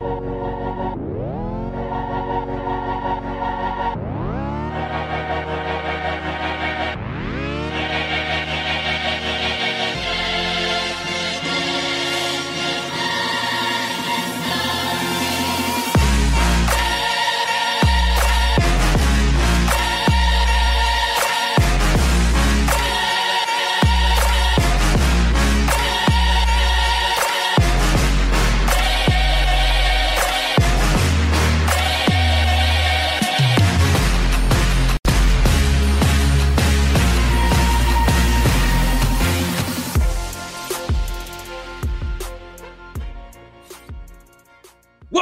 [0.00, 0.37] you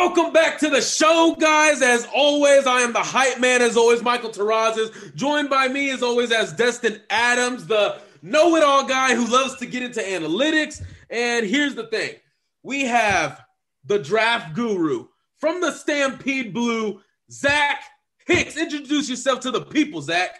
[0.06, 1.82] Welcome back to the show, guys.
[1.82, 5.12] As always, I am the hype man, as always, Michael Terrazas.
[5.16, 9.56] Joined by me, as always, as Destin Adams, the know it all guy who loves
[9.56, 10.80] to get into analytics.
[11.10, 12.14] And here's the thing
[12.62, 13.44] we have
[13.84, 17.82] the draft guru from the Stampede Blue, Zach
[18.26, 18.56] Hicks.
[18.56, 20.38] Introduce yourself to the people, Zach.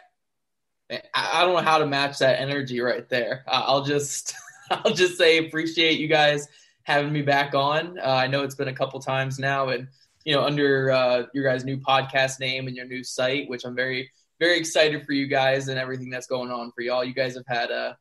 [1.13, 3.43] I don't know how to match that energy right there.
[3.49, 4.33] I'll just,
[4.71, 6.47] I'll just say appreciate you guys
[6.87, 7.99] having me back on.
[7.99, 9.89] Uh, I know it's been a couple times now, and
[10.25, 13.75] you know, under uh, your guys' new podcast name and your new site, which I'm
[13.75, 17.05] very, very excited for you guys and everything that's going on for y'all.
[17.05, 17.95] You guys have had uh,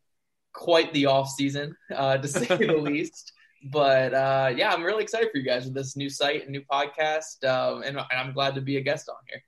[0.54, 3.34] quite the off season, uh, to say the least.
[3.72, 6.62] But uh, yeah, I'm really excited for you guys with this new site and new
[6.62, 9.42] podcast, um, and, and I'm glad to be a guest on here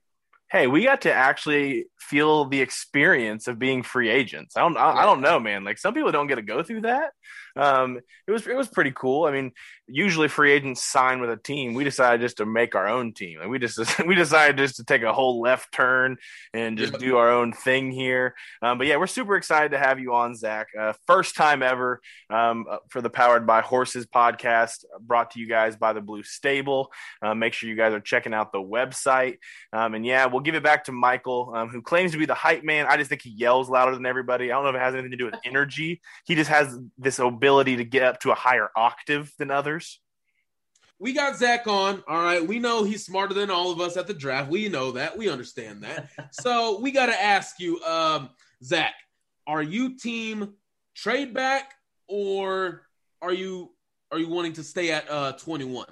[0.50, 4.56] hey, we got to actually feel the experience of being free agents.
[4.56, 5.64] I don't, I, I, don't know, man.
[5.64, 7.10] Like some people don't get to go through that
[7.58, 9.24] um, it was it was pretty cool.
[9.24, 9.52] I mean,
[9.88, 11.74] usually free agents sign with a team.
[11.74, 14.84] We decided just to make our own team, and we just we decided just to
[14.84, 16.18] take a whole left turn
[16.54, 18.34] and just do our own thing here.
[18.62, 20.68] Um, but yeah, we're super excited to have you on, Zach.
[20.78, 22.00] Uh, first time ever
[22.30, 26.22] um, uh, for the Powered by Horses podcast, brought to you guys by the Blue
[26.22, 26.92] Stable.
[27.20, 29.38] Uh, make sure you guys are checking out the website.
[29.72, 32.34] Um, and yeah, we'll give it back to Michael, um, who claims to be the
[32.34, 32.86] hype man.
[32.86, 34.50] I just think he yells louder than everybody.
[34.50, 36.00] I don't know if it has anything to do with energy.
[36.24, 40.00] He just has this ability to get up to a higher octave than others?
[41.00, 42.02] We got Zach on.
[42.08, 42.44] All right.
[42.44, 44.50] We know he's smarter than all of us at the draft.
[44.50, 45.16] We know that.
[45.16, 46.10] We understand that.
[46.32, 48.30] so we got to ask you, um,
[48.64, 48.94] Zach,
[49.46, 50.54] are you team
[50.94, 51.74] trade back
[52.08, 52.82] or
[53.22, 53.70] are you
[54.10, 55.86] are you wanting to stay at uh 21?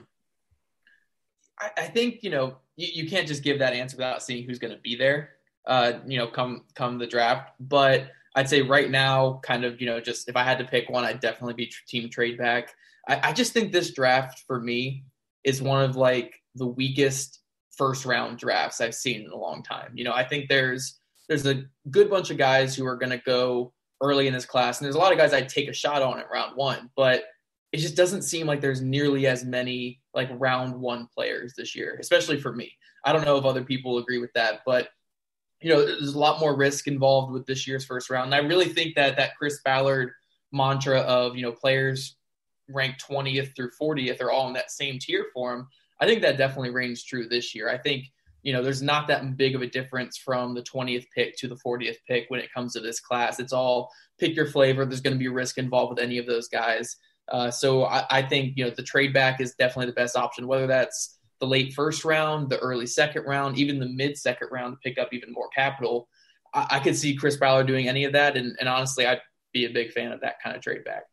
[1.59, 4.59] I, I think, you know, you, you can't just give that answer without seeing who's
[4.59, 5.31] going to be there,
[5.67, 7.53] uh, you know, come come the draft.
[7.61, 10.91] But I'd say right now, kind of, you know, just if I had to pick
[10.91, 12.75] one, I'd definitely be team trade back.
[13.09, 15.05] I, I just think this draft for me
[15.45, 17.41] is one of like the weakest
[17.77, 19.93] first round drafts I've seen in a long time.
[19.95, 23.23] You know, I think there's there's a good bunch of guys who are going to
[23.25, 26.03] go early in this class, and there's a lot of guys I'd take a shot
[26.03, 27.25] on at round one, but
[27.73, 31.97] it just doesn't seem like there's nearly as many like round one players this year,
[32.01, 32.73] especially for me.
[33.05, 34.89] I don't know if other people agree with that, but
[35.61, 38.27] you know, there's a lot more risk involved with this year's first round.
[38.27, 40.11] And I really think that that Chris Ballard
[40.53, 42.17] mantra of, you know, players
[42.69, 45.69] ranked 20th through 40th are all in that same tier for him.
[46.01, 47.71] I think that definitely reigns true this year.
[47.71, 48.05] I think,
[48.43, 51.57] you know, there's not that big of a difference from the 20th pick to the
[51.57, 53.41] 40th pick when it comes to this class.
[53.41, 54.85] It's all pick your flavor.
[54.85, 56.97] There's going to be risk involved with any of those guys.
[57.29, 60.47] Uh, so I, I think, you know, the trade back is definitely the best option,
[60.47, 64.75] whether that's the late first round, the early second round, even the mid second round
[64.75, 66.09] to pick up even more capital.
[66.55, 69.21] I, I could see Chris Ballard doing any of that, and, and honestly, I'd
[69.53, 71.05] be a big fan of that kind of trade back.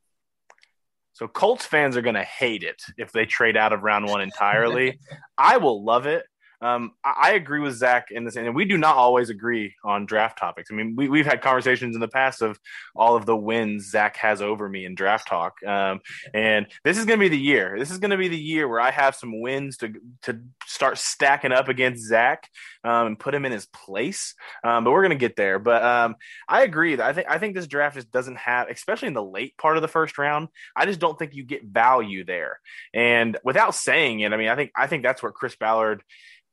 [1.13, 4.21] So Colts fans are going to hate it if they trade out of round one
[4.21, 4.99] entirely.
[5.37, 6.25] I will love it
[6.63, 10.39] um, I, agree with Zach in this, and we do not always agree on draft
[10.39, 10.69] topics.
[10.71, 12.57] I mean, we, we've had conversations in the past of
[12.95, 15.99] all of the wins Zach has over me in draft talk, um,
[16.33, 17.75] and this is going to be the year.
[17.77, 19.93] This is going to be the year where I have some wins to
[20.23, 20.39] to
[20.73, 22.49] start stacking up against Zach
[22.83, 24.35] um, and put him in his place.
[24.63, 25.59] Um, but we're going to get there.
[25.59, 26.15] But um,
[26.47, 26.99] I agree.
[26.99, 29.81] I think I think this draft just doesn't have, especially in the late part of
[29.81, 30.49] the first round.
[30.75, 32.59] I just don't think you get value there.
[32.93, 36.03] And without saying it, I mean, I think I think that's where Chris Ballard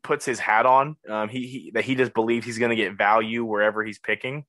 [0.03, 0.97] puts his hat on.
[1.09, 4.45] Um, he, he, that he just believes he's going to get value wherever he's picking.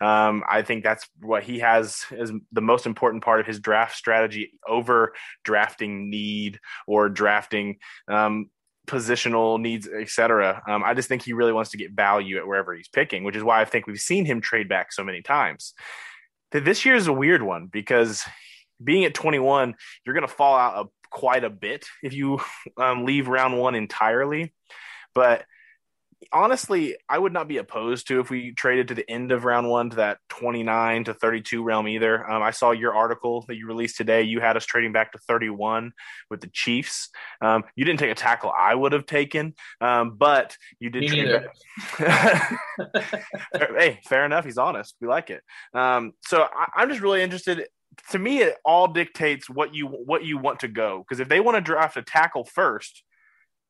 [0.00, 3.96] Um, I think that's what he has as the most important part of his draft
[3.96, 5.14] strategy over
[5.44, 7.76] drafting need or drafting
[8.08, 8.50] um,
[8.86, 10.62] positional needs, etc.
[10.68, 13.36] Um, I just think he really wants to get value at wherever he's picking, which
[13.36, 15.74] is why I think we've seen him trade back so many times.
[16.52, 18.24] This year is a weird one because
[18.82, 19.74] being at 21,
[20.04, 22.40] you're going to fall out a, quite a bit if you
[22.76, 24.54] um, leave round one entirely.
[25.14, 25.44] But
[26.32, 29.68] honestly, I would not be opposed to if we traded to the end of round
[29.68, 32.28] one to that 29 to 32 realm either.
[32.30, 34.22] Um, I saw your article that you released today.
[34.22, 35.92] You had us trading back to 31
[36.30, 37.10] with the Chiefs.
[37.40, 41.08] Um, you didn't take a tackle I would have taken, um, but you did.
[41.08, 41.42] trade
[41.98, 42.58] back.
[43.76, 44.44] hey, fair enough.
[44.44, 44.94] He's honest.
[45.00, 45.42] We like it.
[45.74, 47.66] Um, so I, I'm just really interested
[48.10, 51.40] to me it all dictates what you what you want to go because if they
[51.40, 53.02] want to draft a tackle first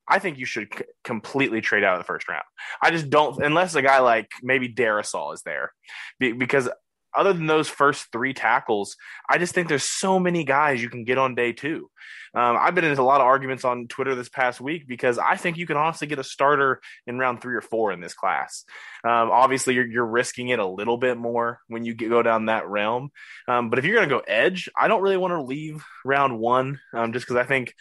[0.09, 2.45] I think you should c- completely trade out of the first round.
[2.83, 5.73] I just don't, unless a guy like maybe Darrisaw is there,
[6.19, 6.69] Be- because
[7.17, 8.97] other than those first three tackles,
[9.29, 11.91] I just think there's so many guys you can get on day two.
[12.35, 15.37] Um, I've been into a lot of arguments on Twitter this past week because I
[15.37, 18.65] think you can honestly get a starter in round three or four in this class.
[19.03, 22.47] Um, obviously, you're, you're, risking it a little bit more when you get, go down
[22.47, 23.11] that realm.
[23.49, 26.39] Um, but if you're going to go edge, I don't really want to leave round
[26.39, 27.75] one um, just because I think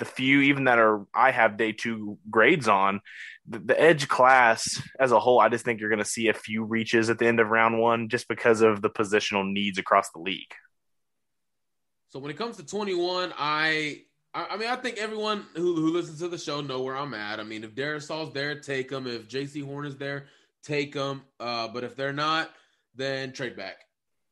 [0.00, 3.00] the few even that are I have day two grades on,
[3.46, 6.34] the, the edge class as a whole, I just think you're going to see a
[6.34, 10.10] few reaches at the end of round one just because of the positional needs across
[10.10, 10.52] the league.
[12.08, 14.02] So when it comes to 21, I
[14.32, 17.40] I, mean, I think everyone who, who listens to the show know where I'm at.
[17.40, 19.06] I mean, if Darrisaw's there, take them.
[19.08, 20.26] If Jaycee Horn is there,
[20.62, 21.22] take them.
[21.40, 22.50] Uh, but if they're not,
[22.94, 23.84] then trade back.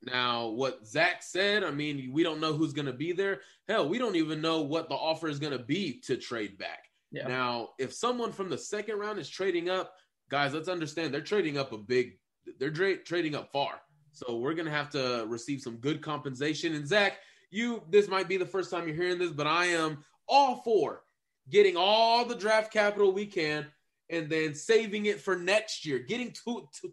[0.03, 3.41] Now, what Zach said, I mean, we don't know who's going to be there.
[3.69, 6.85] Hell, we don't even know what the offer is going to be to trade back.
[7.11, 7.27] Yeah.
[7.27, 9.95] Now, if someone from the second round is trading up,
[10.31, 12.19] guys, let's understand they're trading up a big,
[12.59, 13.81] they're tra- trading up far.
[14.13, 16.75] So we're going to have to receive some good compensation.
[16.75, 17.19] And Zach,
[17.51, 21.03] you, this might be the first time you're hearing this, but I am all for
[21.51, 23.67] getting all the draft capital we can
[24.11, 26.93] and then saving it for next year, getting to, to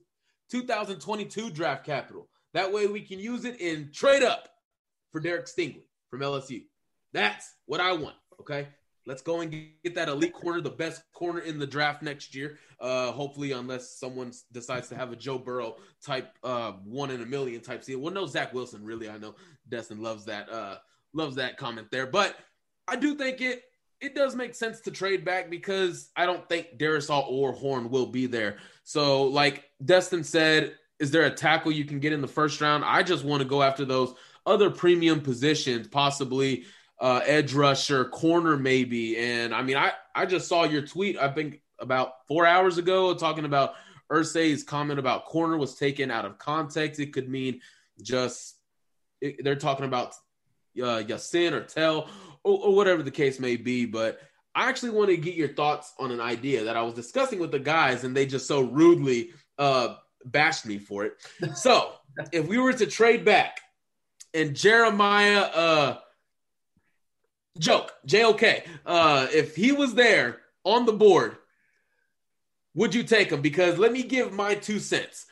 [0.52, 2.30] 2022 draft capital.
[2.56, 4.48] That way we can use it in trade up
[5.12, 6.64] for Derek Stingley from LSU.
[7.12, 8.16] That's what I want.
[8.40, 8.70] Okay.
[9.06, 12.58] Let's go and get that elite corner, the best corner in the draft next year.
[12.80, 17.26] Uh, hopefully, unless someone decides to have a Joe Burrow type, uh, one in a
[17.26, 18.00] million type deal.
[18.00, 18.86] Well, no, Zach Wilson.
[18.86, 19.36] Really, I know
[19.68, 20.50] Destin loves that.
[20.50, 20.78] Uh,
[21.14, 22.08] loves that comment there.
[22.08, 22.38] But
[22.88, 23.64] I do think it
[24.00, 28.08] it does make sense to trade back because I don't think Darrisaw or Horn will
[28.08, 28.58] be there.
[28.84, 32.84] So, like Destin said, is there a tackle you can get in the first round?
[32.86, 34.14] I just want to go after those
[34.46, 36.66] other premium positions, possibly
[37.00, 39.18] uh, edge rusher, corner, maybe.
[39.18, 41.18] And I mean, I I just saw your tweet.
[41.18, 43.74] I think about four hours ago talking about
[44.12, 47.00] Irsay's comment about corner was taken out of context.
[47.00, 47.62] It could mean
[48.02, 48.56] just
[49.20, 50.16] it, they're talking about
[50.82, 52.10] uh, Ya-Sin or Tell
[52.44, 53.86] or, or whatever the case may be.
[53.86, 54.20] But
[54.54, 57.52] I actually want to get your thoughts on an idea that I was discussing with
[57.52, 59.96] the guys, and they just so rudely uh,
[60.26, 61.14] bashed me for it.
[61.56, 61.94] So
[62.32, 63.62] if we were to trade back
[64.34, 65.98] and Jeremiah uh
[67.58, 71.38] joke, JOK, uh, if he was there on the board,
[72.74, 73.42] would you take him?
[73.42, 75.26] Because let me give my two cents.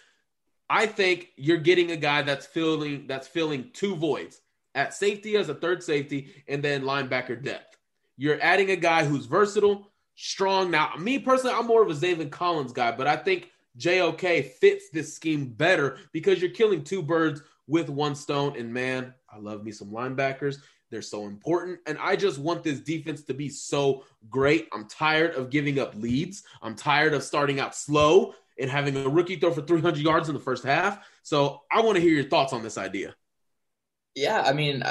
[0.69, 4.39] I think you're getting a guy that's filling that's filling two voids
[4.75, 7.77] at safety as a third safety and then linebacker depth.
[8.17, 10.71] You're adding a guy who's versatile, strong.
[10.71, 14.89] Now, me personally, I'm more of a Zaven Collins guy, but I think JOK fits
[14.89, 18.57] this scheme better because you're killing two birds with one stone.
[18.57, 20.57] And man, I love me some linebackers.
[20.89, 21.79] They're so important.
[21.87, 24.67] And I just want this defense to be so great.
[24.73, 26.43] I'm tired of giving up leads.
[26.61, 30.35] I'm tired of starting out slow and having a rookie throw for 300 yards in
[30.35, 31.03] the first half.
[31.23, 33.15] So I want to hear your thoughts on this idea.
[34.13, 34.83] Yeah, I mean,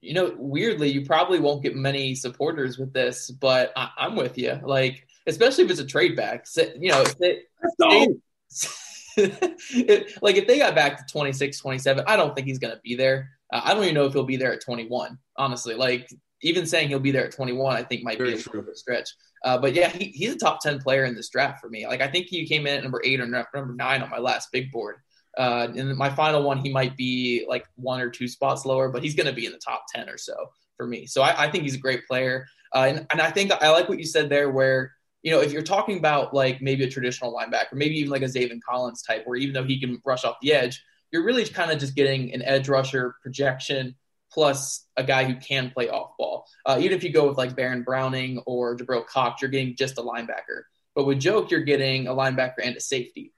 [0.00, 4.36] you know, weirdly, you probably won't get many supporters with this, but I- am with
[4.36, 4.58] you.
[4.62, 6.46] Like, especially if it's a trade back.
[6.78, 7.42] You know, they,
[9.16, 12.80] it, like if they got back to 26, 27, I don't think he's going to
[12.82, 13.30] be there.
[13.52, 15.74] Uh, I don't even know if he'll be there at 21, honestly.
[15.74, 16.08] Like
[16.42, 18.66] even saying he'll be there at 21, I think might Very be a true.
[18.74, 19.10] stretch.
[19.44, 21.86] Uh, but yeah, he, he's a top 10 player in this draft for me.
[21.86, 24.50] Like I think he came in at number eight or number nine on my last
[24.52, 24.96] big board.
[25.36, 29.02] Uh, in my final one, he might be like one or two spots lower, but
[29.02, 30.34] he's going to be in the top 10 or so
[30.76, 31.06] for me.
[31.06, 32.46] So I, I think he's a great player.
[32.72, 34.92] Uh, and, and I think I like what you said there, where
[35.24, 38.26] you know, if you're talking about like maybe a traditional linebacker, maybe even like a
[38.26, 41.70] Zaven Collins type, where even though he can rush off the edge, you're really kind
[41.70, 43.96] of just getting an edge rusher projection
[44.30, 46.46] plus a guy who can play off ball.
[46.66, 49.96] Uh, even if you go with like Baron Browning or Jabril Cox, you're getting just
[49.96, 50.64] a linebacker.
[50.94, 53.32] But with Joke, you're getting a linebacker and a safety.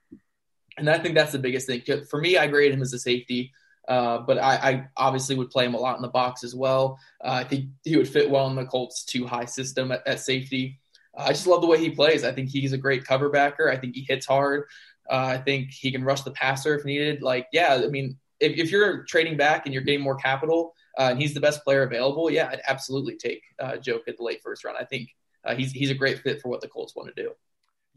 [0.77, 1.83] And I think that's the biggest thing.
[2.09, 3.53] For me, I grade him as a safety.
[3.87, 6.99] Uh, but I, I, obviously would play him a lot in the box as well.
[7.23, 10.19] Uh, I think he would fit well in the Colts two high system at, at
[10.19, 10.77] safety.
[11.17, 12.23] Uh, I just love the way he plays.
[12.23, 13.69] I think he's a great cover backer.
[13.69, 14.65] I think he hits hard.
[15.09, 17.21] Uh, I think he can rush the passer if needed.
[17.21, 21.09] Like, yeah, I mean, if, if you're trading back and you're getting more capital uh,
[21.11, 23.41] and he's the best player available, yeah, I'd absolutely take
[23.81, 24.77] Joke at the late first round.
[24.79, 25.09] I think
[25.55, 27.31] he's he's a great fit for what the Colts want to do.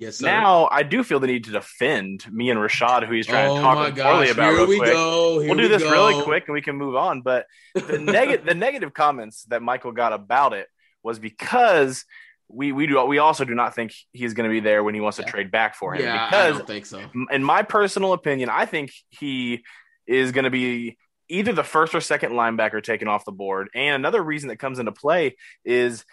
[0.00, 0.26] Yes, sir.
[0.26, 3.56] Now I do feel the need to defend me and Rashad, who he's trying oh
[3.56, 4.52] to talk poorly about.
[4.52, 4.92] Here real we quick.
[4.92, 5.38] go.
[5.40, 5.90] Here we'll do we this go.
[5.90, 7.20] really quick and we can move on.
[7.20, 10.68] But the negative the negative comments that Michael got about it
[11.02, 12.06] was because
[12.52, 15.00] we we do we also do not think he's going to be there when he
[15.00, 16.02] wants to trade back for him.
[16.02, 17.02] Yeah, I because don't think so.
[17.30, 19.64] in my personal opinion, I think he
[20.06, 23.68] is going to be either the first or second linebacker taken off the board.
[23.74, 26.04] And another reason that comes into play is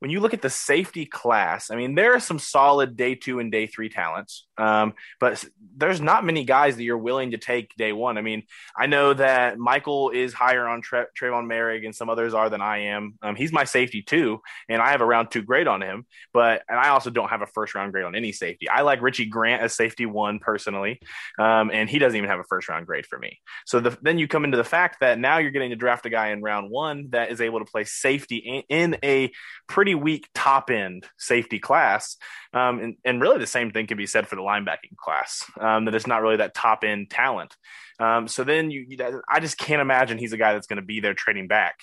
[0.00, 3.38] when you look at the safety class, I mean, there are some solid day two
[3.38, 5.44] and day three talents, um, but
[5.76, 8.18] there's not many guys that you're willing to take day one.
[8.18, 8.44] I mean,
[8.76, 12.62] I know that Michael is higher on Tra- Trevon Moehrig and some others are than
[12.62, 13.14] I am.
[13.22, 16.62] Um, he's my safety too, and I have a round two grade on him, but
[16.68, 18.68] and I also don't have a first round grade on any safety.
[18.70, 20.98] I like Richie Grant as safety one personally,
[21.38, 23.38] um, and he doesn't even have a first round grade for me.
[23.66, 26.10] So the, then you come into the fact that now you're getting to draft a
[26.10, 28.62] guy in round one that is able to play safety in,
[28.94, 29.30] in a
[29.68, 32.16] pretty weak top end safety class.
[32.52, 35.84] Um, and, and really the same thing can be said for the linebacking class, um,
[35.84, 37.56] that it's not really that top end talent.
[38.00, 40.82] Um, so then you, you, I just can't imagine he's a guy that's going to
[40.82, 41.76] be there trading back.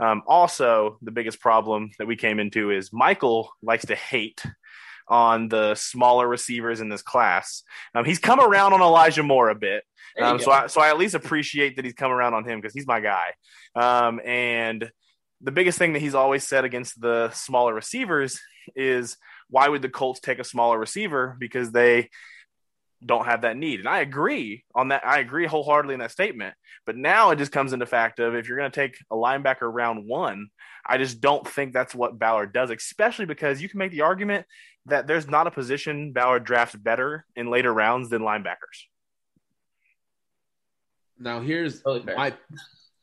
[0.00, 4.42] Um, also, the biggest problem that we came into is Michael likes to hate
[5.08, 7.62] on the smaller receivers in this class.
[7.94, 9.84] Um, he's come around on Elijah Moore a bit.
[10.20, 12.72] Um, so I so I at least appreciate that he's come around on him because
[12.72, 13.32] he's my guy.
[13.74, 14.90] Um, and
[15.40, 18.40] the biggest thing that he's always said against the smaller receivers
[18.74, 19.16] is
[19.50, 22.08] why would the Colts take a smaller receiver because they
[23.04, 23.80] don't have that need.
[23.80, 25.06] And I agree on that.
[25.06, 26.54] I agree wholeheartedly in that statement.
[26.86, 29.72] But now it just comes into fact of if you're going to take a linebacker
[29.72, 30.48] round one,
[30.86, 34.46] I just don't think that's what Ballard does, especially because you can make the argument
[34.86, 38.84] that there's not a position Ballard drafts better in later rounds than linebackers.
[41.18, 42.34] Now here's Totally my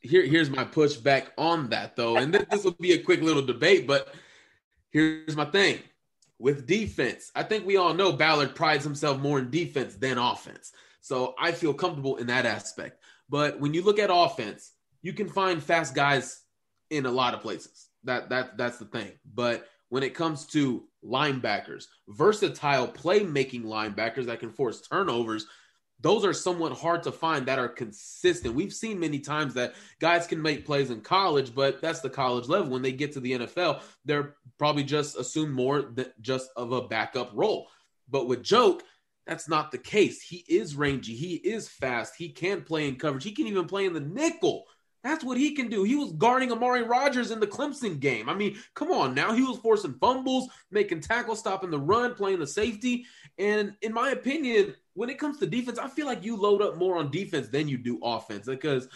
[0.02, 3.42] here here's my pushback on that though, and this, this will be a quick little
[3.42, 3.86] debate.
[3.86, 4.12] But
[4.90, 5.78] here's my thing
[6.38, 7.30] with defense.
[7.34, 11.52] I think we all know Ballard prides himself more in defense than offense, so I
[11.52, 13.00] feel comfortable in that aspect.
[13.28, 16.42] But when you look at offense, you can find fast guys
[16.90, 17.88] in a lot of places.
[18.04, 19.12] That that that's the thing.
[19.34, 25.46] But when it comes to linebackers, versatile playmaking linebackers that can force turnovers,
[26.02, 28.54] those are somewhat hard to find that are consistent.
[28.54, 32.48] We've seen many times that guys can make plays in college, but that's the college
[32.48, 32.70] level.
[32.70, 36.82] When they get to the NFL, they're probably just assumed more than just of a
[36.88, 37.68] backup role.
[38.10, 38.82] But with Joke,
[39.26, 40.20] that's not the case.
[40.20, 41.14] He is rangy.
[41.14, 42.16] He is fast.
[42.16, 43.24] He can play in coverage.
[43.24, 44.64] He can even play in the nickel.
[45.04, 45.82] That's what he can do.
[45.82, 48.28] He was guarding Amari Rodgers in the Clemson game.
[48.28, 49.32] I mean, come on now.
[49.32, 53.06] He was forcing fumbles, making tackles, stopping the run, playing the safety.
[53.36, 56.76] And in my opinion, when it comes to defense, I feel like you load up
[56.76, 58.88] more on defense than you do offense because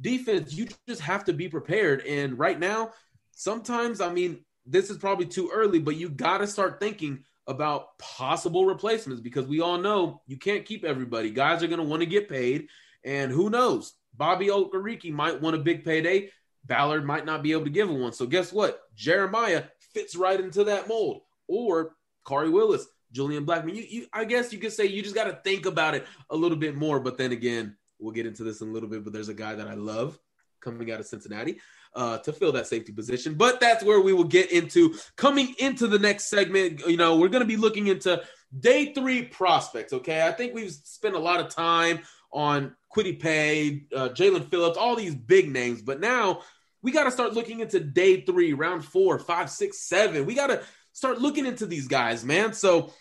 [0.00, 2.04] defense, you just have to be prepared.
[2.06, 2.90] And right now,
[3.32, 7.98] sometimes, I mean, this is probably too early, but you got to start thinking about
[7.98, 11.30] possible replacements because we all know you can't keep everybody.
[11.30, 12.68] Guys are going to want to get paid.
[13.04, 13.94] And who knows?
[14.16, 16.30] Bobby Okereke might want a big payday.
[16.64, 18.12] Ballard might not be able to give him one.
[18.12, 18.80] So guess what?
[18.96, 21.22] Jeremiah fits right into that mold.
[21.46, 21.94] Or
[22.26, 23.74] Khari Willis, Julian Blackmon.
[23.74, 26.36] You, you I guess you could say you just got to think about it a
[26.36, 27.00] little bit more.
[27.00, 29.04] But then again, we'll get into this in a little bit.
[29.04, 30.18] But there's a guy that I love
[30.60, 31.60] coming out of Cincinnati
[31.94, 33.34] uh, to fill that safety position.
[33.34, 36.80] But that's where we will get into coming into the next segment.
[36.86, 38.22] You know, we're going to be looking into
[38.58, 39.92] day three prospects.
[39.92, 42.00] Okay, I think we've spent a lot of time
[42.32, 45.82] on Kwity Paye, uh, Jaelan Phillips, all these big names.
[45.82, 46.40] But now
[46.82, 50.26] we got to start looking into day three, round four, five, six, seven.
[50.26, 50.62] We got to
[50.94, 52.54] start looking into these guys, man.
[52.54, 52.94] So,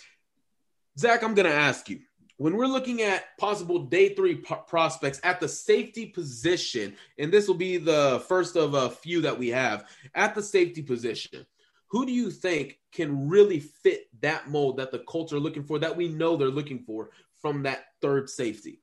[1.00, 2.02] Zach, I'm going to ask you
[2.38, 7.48] when we're looking at possible day three p- prospects at the safety position, and this
[7.48, 11.46] will be the first of a few that we have at the safety position.
[11.92, 15.78] Who do you think can really fit that mold that the Colts are looking for,
[15.80, 18.82] that we know they're looking for from that third safety?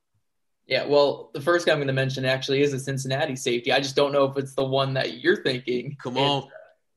[0.65, 3.73] Yeah, well, the first guy I'm going to mention actually is a Cincinnati safety.
[3.73, 5.97] I just don't know if it's the one that you're thinking.
[6.01, 6.47] Come on.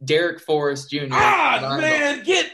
[0.05, 1.07] Darrick Forrest Jr.
[1.11, 2.51] Ah, man, get.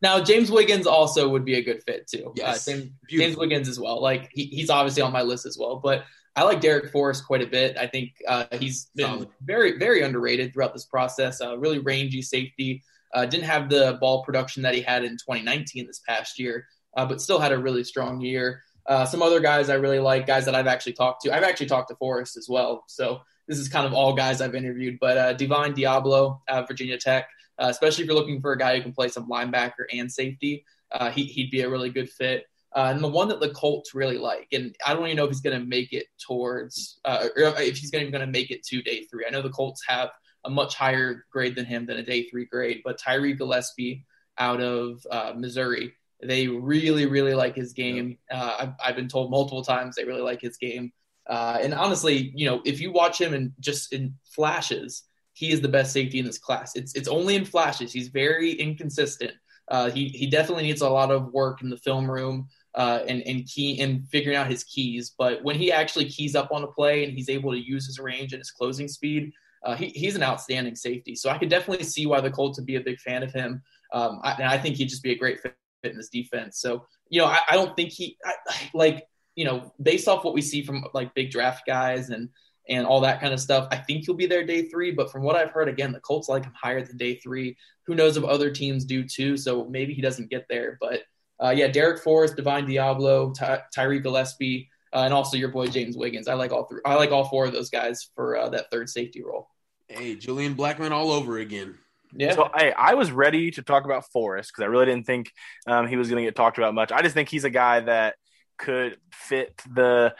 [0.00, 2.32] Now, James Wiggins also would be a good fit too.
[2.34, 2.48] Yes.
[2.48, 4.02] Uh, same, James Wiggins as well.
[4.02, 6.04] Like he, he's obviously on my list as well, but
[6.34, 7.76] I like Darrick Forrest quite a bit.
[7.76, 9.28] I think uh, he's been Solid.
[9.42, 11.40] very, very underrated throughout this process.
[11.40, 12.82] Uh, really rangy safety.
[13.14, 16.66] Uh, didn't have the ball production that he had in 2019 this past year,
[16.96, 18.62] uh, but still had a really strong year.
[18.86, 21.34] Uh, some other guys I really like, guys that I've actually talked to.
[21.34, 22.84] I've actually talked to Forrest as well.
[22.88, 24.98] So this is kind of all guys I've interviewed.
[25.00, 28.76] But uh, Divine Deablo at Virginia Tech, uh, especially if you're looking for a guy
[28.76, 32.46] who can play some linebacker and safety, uh, he, he'd be a really good fit.
[32.74, 35.30] Uh, and the one that the Colts really like, and I don't even know if
[35.30, 38.62] he's going to make it towards, uh, or if he's even going to make it
[38.64, 39.26] to day three.
[39.26, 40.10] I know the Colts have
[40.44, 44.06] a much higher grade than him than a day three grade, but Tyree Gillespie
[44.38, 48.18] out of uh, Missouri, they really, really like his game.
[48.30, 50.92] Uh, I've, I've, been told multiple times they really like his game.
[51.28, 55.60] Uh, and honestly, you know, if you watch him and just in flashes, he is
[55.60, 56.76] the best safety in this class.
[56.76, 57.92] It's it's only in flashes.
[57.92, 59.32] He's very inconsistent.
[59.68, 63.22] Uh, he he definitely needs a lot of work in the film room uh, and
[63.22, 65.14] and key and figuring out his keys.
[65.16, 67.98] But when he actually keys up on a play and he's able to use his
[67.98, 69.32] range and his closing speed,
[69.64, 71.14] uh, he, he's an outstanding safety.
[71.14, 73.62] So I could definitely see why the Colts would be a big fan of him.
[73.92, 76.60] Um, I, and I think he'd just be a great fit in this defense.
[76.60, 78.34] So you know, I, I don't think he I,
[78.74, 82.28] like you know based off what we see from like big draft guys and
[82.68, 83.66] and all that kind of stuff.
[83.70, 86.28] I think he'll be there day three, but from what I've heard, again, the Colts
[86.28, 87.56] like him higher than day three.
[87.86, 89.36] Who knows if other teams do too?
[89.36, 90.78] So maybe he doesn't get there.
[90.80, 91.02] But
[91.42, 95.96] uh, yeah, Darrick Forrest, Divine Deablo, Ty- Tyree Gillespie, uh, and also your boy James
[95.96, 96.28] Wiggins.
[96.28, 96.80] I like all three.
[96.84, 99.48] I like all four of those guys for uh, that third safety role.
[99.88, 101.78] Hey, Julian Blackmon all over again.
[102.14, 102.34] Yeah.
[102.34, 105.32] So I, I was ready to talk about Forrest because I really didn't think
[105.66, 106.92] um, he was going to get talked about much.
[106.92, 108.16] I just think he's a guy that
[108.62, 110.14] could fit the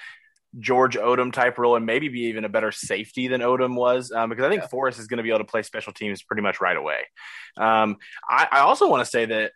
[0.59, 4.29] George Odum type role and maybe be even a better safety than Odum was um,
[4.29, 4.69] because I think yeah.
[4.69, 6.99] Forrest is going to be able to play special teams pretty much right away.
[7.57, 7.97] Um,
[8.29, 9.53] I, I also want to say that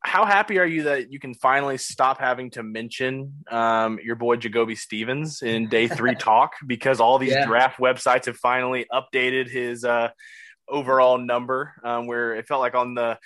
[0.00, 4.36] how happy are you that you can finally stop having to mention um, your boy
[4.36, 7.46] Jacoby Stevens in day three talk because all these yeah.
[7.46, 10.08] draft websites have finally updated his uh,
[10.68, 13.18] overall number um, where it felt like on the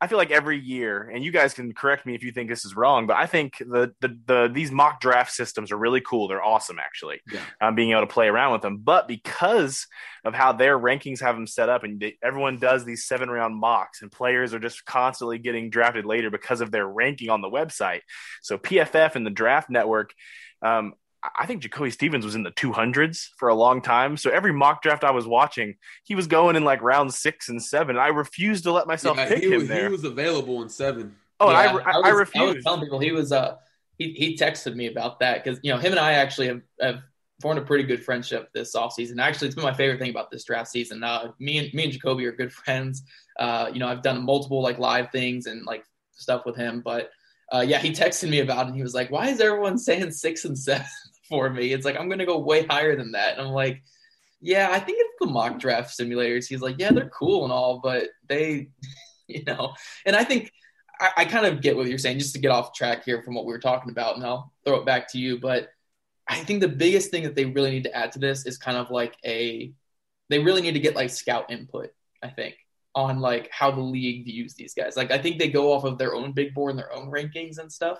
[0.00, 2.64] I feel like every year, and you guys can correct me if you think this
[2.64, 6.28] is wrong, but I think the the, the these mock draft systems are really cool.
[6.28, 7.20] They're awesome, actually.
[7.32, 7.40] Yeah.
[7.60, 9.86] Um, being able to play around with them, but because
[10.24, 13.56] of how their rankings have them set up, and they, everyone does these seven round
[13.56, 17.50] mocks, and players are just constantly getting drafted later because of their ranking on the
[17.50, 18.00] website.
[18.42, 20.12] So PFF and the Draft Network
[20.60, 20.94] um,
[21.36, 24.16] I think Jacoby Stevens was in the 200s for a long time.
[24.16, 27.62] So every mock draft I was watching, he was going in like round six and
[27.62, 27.96] seven.
[27.96, 29.86] I refused to let myself yeah, pick him was, there.
[29.86, 31.16] He was available in seven.
[31.40, 32.42] Oh, yeah, I, I, I, was, I refused.
[32.42, 33.32] I was telling people he was.
[33.32, 33.56] Uh,
[33.98, 36.96] he he texted me about that because you know him and I actually have, have
[37.40, 39.20] formed a pretty good friendship this offseason.
[39.20, 41.02] Actually, it's been my favorite thing about this draft season.
[41.02, 43.02] Uh, me and me and Jacoby are good friends.
[43.38, 47.10] Uh, you know, I've done multiple like live things and like stuff with him, but.
[47.52, 48.68] Uh, yeah, he texted me about it.
[48.68, 50.86] And he was like, "Why is everyone saying six and seven?
[51.28, 51.72] for me.
[51.72, 53.38] It's like I'm gonna go way higher than that.
[53.38, 53.82] And I'm like,
[54.40, 56.46] yeah, I think it's the mock draft simulators.
[56.46, 58.68] He's like, yeah, they're cool and all, but they,
[59.28, 60.52] you know, and I think
[61.00, 62.18] I, I kind of get what you're saying.
[62.18, 64.76] Just to get off track here from what we were talking about, and I'll throw
[64.76, 65.38] it back to you.
[65.40, 65.68] But
[66.28, 68.76] I think the biggest thing that they really need to add to this is kind
[68.76, 69.72] of like a,
[70.30, 71.90] they really need to get like scout input.
[72.22, 72.56] I think
[72.94, 74.96] on like how the league views these guys.
[74.96, 77.58] Like I think they go off of their own big board and their own rankings
[77.58, 77.98] and stuff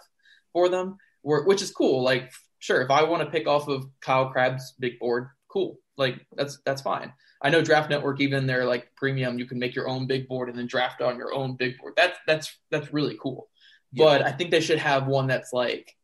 [0.53, 2.03] for them, which is cool.
[2.03, 2.33] Like
[2.65, 5.79] sure, if I want to pick off of Kyle Crabbs' big board, cool.
[5.99, 7.13] Like that's that's fine.
[7.43, 10.49] I know Draft Network even their like premium, you can make your own big board
[10.49, 11.93] and then draft on your own big board.
[11.95, 13.49] That's that's that's really cool.
[13.93, 14.05] Yeah.
[14.05, 15.95] But I think they should have one that's like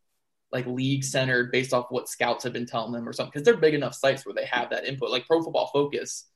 [0.53, 3.57] like league centered based off what scouts have been telling them or something because they're
[3.57, 5.11] big enough sites where they have that input.
[5.11, 6.27] Like Pro Football Focus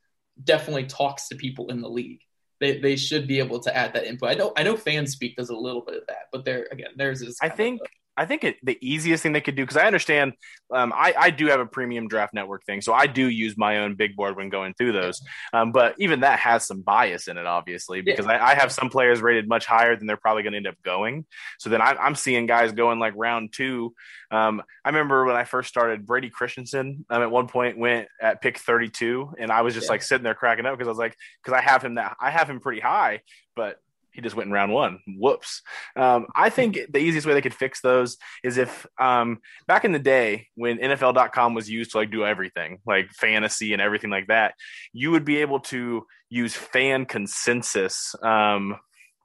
[0.43, 2.21] definitely talks to people in the league.
[2.61, 4.31] They, they should be able to add that input.
[4.31, 7.21] I know I know FanSpeak does a little bit of that, but there again, theirs
[7.21, 7.37] is.
[7.43, 7.81] I think
[8.17, 10.35] I think it, the easiest thing they could do because I understand
[10.73, 13.79] um, I, I do have a premium draft network thing, so I do use my
[13.79, 15.21] own big board when going through those.
[15.53, 18.33] Um, but even that has some bias in it, obviously, because yeah.
[18.33, 20.81] I, I, have some players rated much higher than they're probably going to end up
[20.83, 21.27] going.
[21.59, 23.95] So then I, am seeing guys going like round two.
[24.31, 28.41] Um, I remember when I first started, Brady Christensen um, at one point went at
[28.41, 29.93] pick 32, and I was just yeah.
[29.93, 32.31] like sitting there cracking up because I was like, because I have him that I
[32.31, 33.21] have him pretty high,
[33.55, 33.79] but
[34.15, 35.01] he just went in round one.
[35.07, 35.63] Whoops.
[35.97, 39.93] Um, I think the easiest way they could fix those is if um, back in
[39.93, 44.29] the day when NFL.com was used to like do everything, like fantasy and everything like
[44.29, 44.55] that,
[44.93, 48.77] you would be able to use fan consensus um,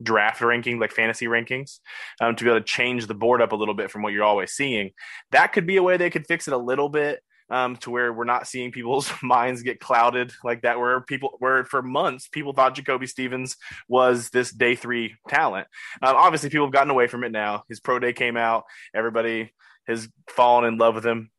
[0.02, 1.80] draft ranking, like fantasy rankings,
[2.20, 4.24] um, to be able to change the board up a little bit from what you're
[4.24, 4.92] always seeing.
[5.32, 8.14] That could be a way they could fix it a little bit um, to where
[8.14, 10.80] we're not seeing people's minds get clouded like that.
[10.80, 13.58] Where people, where for months people thought Jacoby Stevens
[13.88, 15.68] was this day three talent.
[16.02, 17.64] Um, obviously, people have gotten away from it now.
[17.70, 18.66] His pro day came out.
[18.94, 19.52] Everybody
[19.88, 21.32] has fallen in love with him.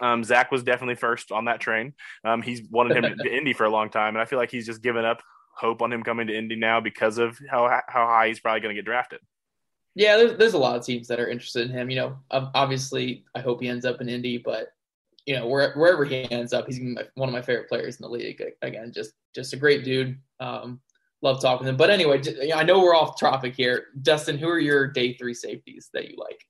[0.00, 1.92] Um, Zach was definitely first on that train.
[2.24, 4.66] Um, he's wanted him to Indy for a long time, and I feel like he's
[4.66, 5.22] just given up
[5.56, 8.74] hope on him coming to Indy now because of how how high he's probably going
[8.74, 9.20] to get drafted.
[9.94, 11.90] Yeah, there's there's a lot of teams that are interested in him.
[11.90, 14.72] You know, obviously, I hope he ends up in Indy, but
[15.26, 16.80] you know, where, wherever he ends up, he's
[17.14, 18.42] one of my favorite players in the league.
[18.62, 20.18] Again, just just a great dude.
[20.40, 20.80] Um,
[21.22, 21.76] love talking to him.
[21.76, 22.20] But anyway,
[22.54, 23.86] I know we're off topic here.
[24.00, 26.44] Destin, who are your day three safeties that you like?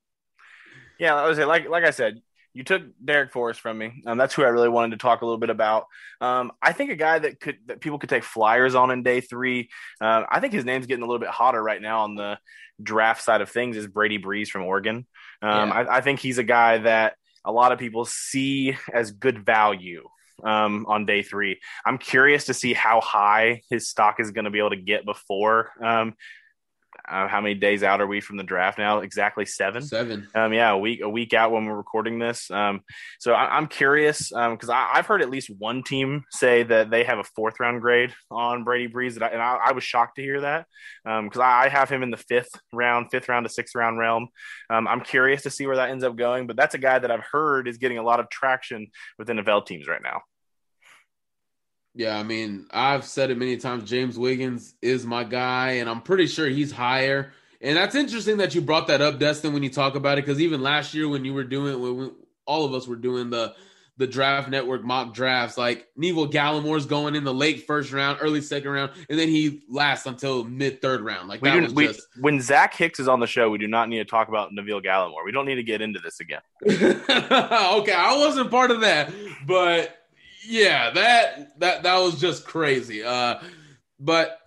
[0.98, 2.20] Yeah, I was like like I said,
[2.54, 4.02] you took Darrick Forrest from me.
[4.06, 5.86] Um, that's who I really wanted to talk a little bit about.
[6.20, 9.20] Um, I think a guy that could that people could take flyers on in day
[9.20, 9.70] three.
[10.00, 12.38] Uh, I think his name's getting a little bit hotter right now on the
[12.82, 13.76] draft side of things.
[13.76, 15.06] Is Brady Breeze from Oregon?
[15.42, 15.74] Um, yeah.
[15.74, 20.08] I, I, think he's a guy that a lot of people see as good value
[20.42, 21.60] um, on day three.
[21.84, 25.04] I'm curious to see how high his stock is going to be able to get
[25.04, 26.14] before um,
[27.08, 29.00] uh, how many days out are we from the draft now?
[29.00, 29.82] Exactly seven.
[29.82, 30.28] Seven.
[30.34, 32.50] Um, yeah, a week a week out when we're recording this.
[32.50, 32.80] Um,
[33.18, 37.04] so I, am curious because um, I've heard at least one team say that they
[37.04, 40.16] have a fourth round grade on Brady Breeze, and I, and I, I was shocked
[40.16, 40.66] to hear that
[41.04, 43.98] because um, I, I, have him in the fifth round, fifth round to sixth round
[43.98, 44.28] realm.
[44.70, 47.10] Um, I'm curious to see where that ends up going, but that's a guy that
[47.10, 48.88] I've heard is getting a lot of traction
[49.18, 50.22] with NFL teams right now.
[51.94, 53.88] Yeah, I mean, I've said it many times.
[53.88, 57.32] James Wiggins is my guy, and I'm pretty sure he's higher.
[57.60, 60.40] And that's interesting that you brought that up, Destin, when you talk about it, because
[60.40, 62.10] even last year when you were doing, when we,
[62.46, 63.54] all of us were doing the
[63.96, 68.40] the draft network mock drafts, like Neville Gallimore's going in the late first round, early
[68.40, 71.28] second round, and then he lasts until mid third round.
[71.28, 72.02] Like we do, we, just...
[72.20, 74.82] when Zach Hicks is on the show, we do not need to talk about Neville
[74.82, 75.24] Gallimore.
[75.24, 76.40] We don't need to get into this again.
[76.66, 79.12] okay, I wasn't part of that,
[79.46, 79.96] but
[80.46, 83.02] yeah, that that that was just crazy.
[83.02, 83.40] Uh,
[83.98, 84.40] but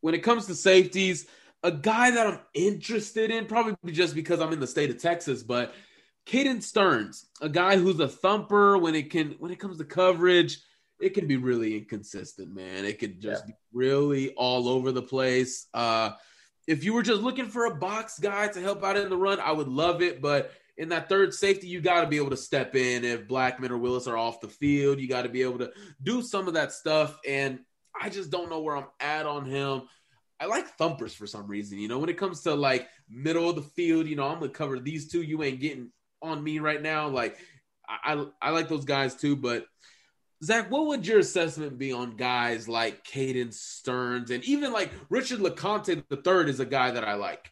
[0.00, 1.26] when it comes to safeties,
[1.62, 5.42] a guy that I'm interested in, probably just because I'm in the state of Texas,
[5.42, 5.74] but
[6.26, 10.58] Caden Sterns, a guy who's a thumper when it can when it comes to coverage,
[11.00, 12.84] it can be really inconsistent, man.
[12.84, 13.52] It could just yeah.
[13.52, 15.66] be really all over the place.
[15.72, 16.12] Uh,
[16.66, 19.38] if you were just looking for a box guy to help out in the run,
[19.40, 22.36] I would love it, but in that third safety, you got to be able to
[22.36, 25.00] step in if Blackmon or Willis are off the field.
[25.00, 27.18] You got to be able to do some of that stuff.
[27.26, 27.60] And
[28.00, 29.82] I just don't know where I'm at on him.
[30.38, 31.78] I like thumpers for some reason.
[31.78, 34.50] You know, when it comes to like middle of the field, you know, I'm gonna
[34.50, 35.22] cover these two.
[35.22, 37.08] You ain't getting on me right now.
[37.08, 37.38] Like,
[37.88, 39.34] I I, I like those guys too.
[39.34, 39.64] But
[40.44, 45.38] Zach, what would your assessment be on guys like Caden Sterns and even like Richard
[45.38, 47.50] LeCounte the third is a guy that I like.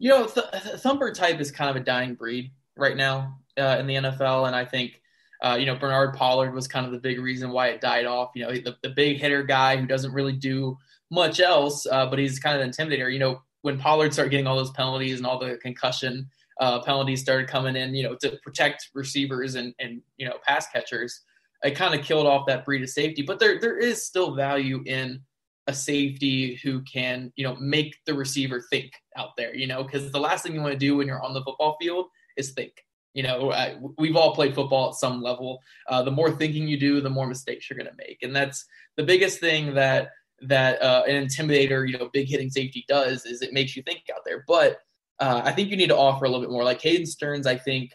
[0.00, 0.46] You know, th-
[0.78, 4.56] thumper type is kind of a dying breed right now uh, in the NFL, and
[4.56, 5.00] I think
[5.42, 8.30] uh, you know Bernard Pollard was kind of the big reason why it died off.
[8.34, 10.76] You know, the, the big hitter guy who doesn't really do
[11.10, 13.12] much else, uh, but he's kind of an intimidator.
[13.12, 16.28] You know, when Pollard started getting all those penalties and all the concussion
[16.60, 20.66] uh, penalties started coming in, you know, to protect receivers and and you know pass
[20.68, 21.20] catchers,
[21.62, 23.22] it kind of killed off that breed of safety.
[23.22, 25.20] But there there is still value in
[25.66, 30.10] a safety who can, you know, make the receiver think out there, you know, because
[30.10, 32.72] the last thing you want to do when you're on the football field is think.
[33.14, 35.60] You know, I, we've all played football at some level.
[35.88, 38.64] Uh, the more thinking you do, the more mistakes you're going to make, and that's
[38.96, 40.10] the biggest thing that
[40.42, 44.04] that uh, an intimidator, you know, big hitting safety does is it makes you think
[44.14, 44.44] out there.
[44.46, 44.78] But
[45.18, 46.64] uh, I think you need to offer a little bit more.
[46.64, 47.92] Like Caden Sterns, I think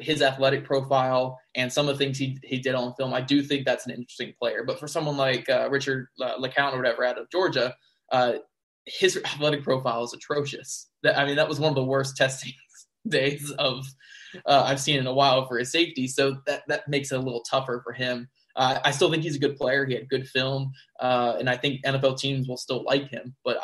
[0.00, 3.42] his athletic profile and some of the things he, he did on film, I do
[3.42, 4.64] think that's an interesting player.
[4.66, 7.74] But for someone like uh, Richard uh, LeCounte or whatever out of Georgia,
[8.10, 8.34] uh,
[8.84, 10.88] his athletic profile is atrocious.
[11.02, 12.52] That, I mean, that was one of the worst testing
[13.08, 13.86] days of
[14.44, 16.08] uh, I've seen in a while for his safety.
[16.08, 18.28] So that that makes it a little tougher for him.
[18.56, 19.84] Uh, I still think he's a good player.
[19.84, 23.34] He had good film, uh, and I think NFL teams will still like him.
[23.44, 23.58] But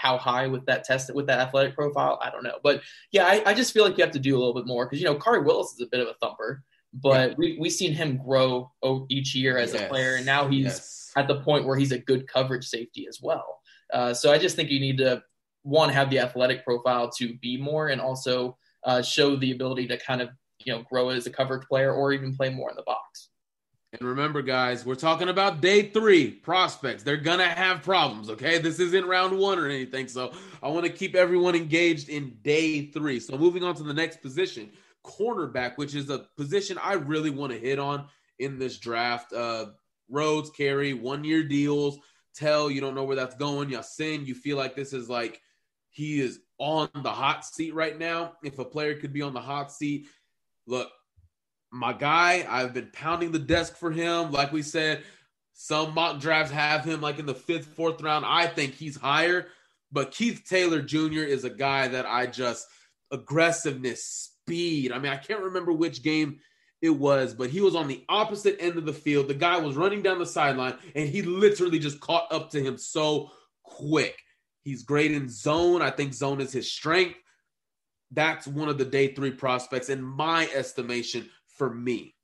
[0.00, 2.58] how high with that test with that athletic profile, I don't know.
[2.62, 2.82] But
[3.12, 5.00] yeah, I, I just feel like you have to do a little bit more because
[5.00, 6.62] you know Khari Willis is a bit of a thumper,
[6.94, 7.34] but yeah.
[7.36, 8.70] we we've seen him grow
[9.10, 9.82] each year as yes.
[9.82, 11.12] a player, and now he's yes.
[11.16, 13.60] at the point where he's a good coverage safety as well.
[13.92, 15.22] Uh, so I just think you need to
[15.62, 19.98] one have the athletic profile to be more, and also uh, show the ability to
[19.98, 20.30] kind of
[20.64, 23.29] you know grow as a coverage player or even play more in the box.
[23.92, 27.02] And remember, guys, we're talking about day three prospects.
[27.02, 28.58] They're going to have problems, okay?
[28.58, 30.06] This isn't round one or anything.
[30.06, 33.18] So I want to keep everyone engaged in day three.
[33.18, 34.70] So moving on to the next position,
[35.04, 38.06] cornerback, which is a position I really want to hit on
[38.38, 39.32] in this draft.
[39.32, 39.66] Uh,
[40.08, 41.98] Rhodes, Carrie, one year deals.
[42.32, 43.70] Tell you don't know where that's going.
[43.70, 45.40] Ya-Sin, you feel like this is like
[45.88, 48.34] he is on the hot seat right now.
[48.44, 50.06] If a player could be on the hot seat,
[50.68, 50.90] look,
[51.70, 52.46] my guy.
[52.48, 54.32] I've been pounding the desk for him.
[54.32, 55.02] Like we said,
[55.52, 58.24] some mock drafts have him like in the fifth, fourth round.
[58.26, 59.48] I think he's higher,
[59.92, 61.20] but Keith Taylor Jr.
[61.20, 62.66] is a guy that I just
[63.10, 64.92] aggressiveness, speed.
[64.92, 66.40] I mean, I can't remember which game
[66.82, 69.28] It was, but he was on the opposite end of the field.
[69.28, 72.78] The guy was running down the sideline, and he literally just caught up to him
[72.78, 73.30] so
[73.62, 74.16] quick.
[74.62, 75.82] He's great in zone.
[75.82, 77.18] I think zone is his strength.
[78.12, 81.28] That's one of the day three prospects in my estimation
[81.60, 82.14] for me.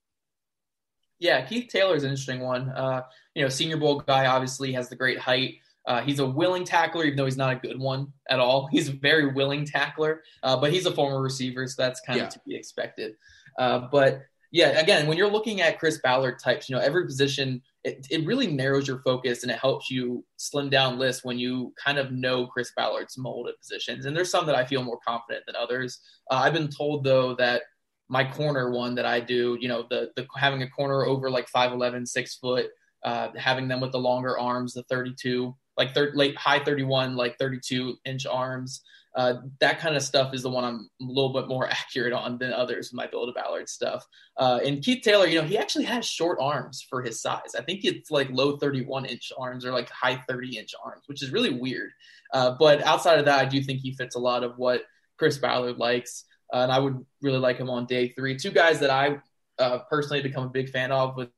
[1.19, 2.71] Yeah, Keith Taylor is an interesting one.
[2.71, 3.03] Uh,
[3.35, 5.57] you know, Senior Bowl guy obviously has the great height.
[5.87, 8.67] Uh, he's a willing tackler, even though he's not a good one at all.
[8.73, 12.25] He's a very willing tackler, uh, but he's a former receiver, so that's kind yeah.
[12.25, 13.13] of to be expected.
[13.59, 14.23] Uh, but
[14.53, 18.27] yeah, again, when you're looking at Chris Ballard types, you know, every position, it, it
[18.27, 22.11] really narrows your focus and it helps you slim down lists when you kind of
[22.11, 24.07] know Chris Ballard's mold positions.
[24.07, 26.01] And there's some that I feel more confident than others.
[26.31, 27.63] Uh, I've been told, though, that
[28.09, 31.51] my corner one that I do, you know, the, the having a corner over like
[31.51, 32.67] 5'11, six foot,
[33.05, 37.39] uh, having them with the longer arms, the 32, like thir- late high 31, like
[37.39, 38.83] 32 inch arms.
[39.17, 42.37] Uh, that kind of stuff is the one I'm a little bit more accurate on
[42.39, 44.05] than others with my Build a Ballard stuff.
[44.37, 47.55] Uh, and Keith Taylor, you know, he actually has short arms for his size.
[47.59, 51.23] I think it's like low 31 inch arms or like high 30 inch arms, which
[51.23, 51.91] is really weird.
[52.33, 54.83] Uh, but outside of that, I do think he fits a lot of what
[55.19, 56.25] Chris Ballard likes.
[56.53, 58.37] Uh, and I would really like him on day three.
[58.37, 59.19] Two guys that I
[59.59, 61.31] uh, personally become a big fan of with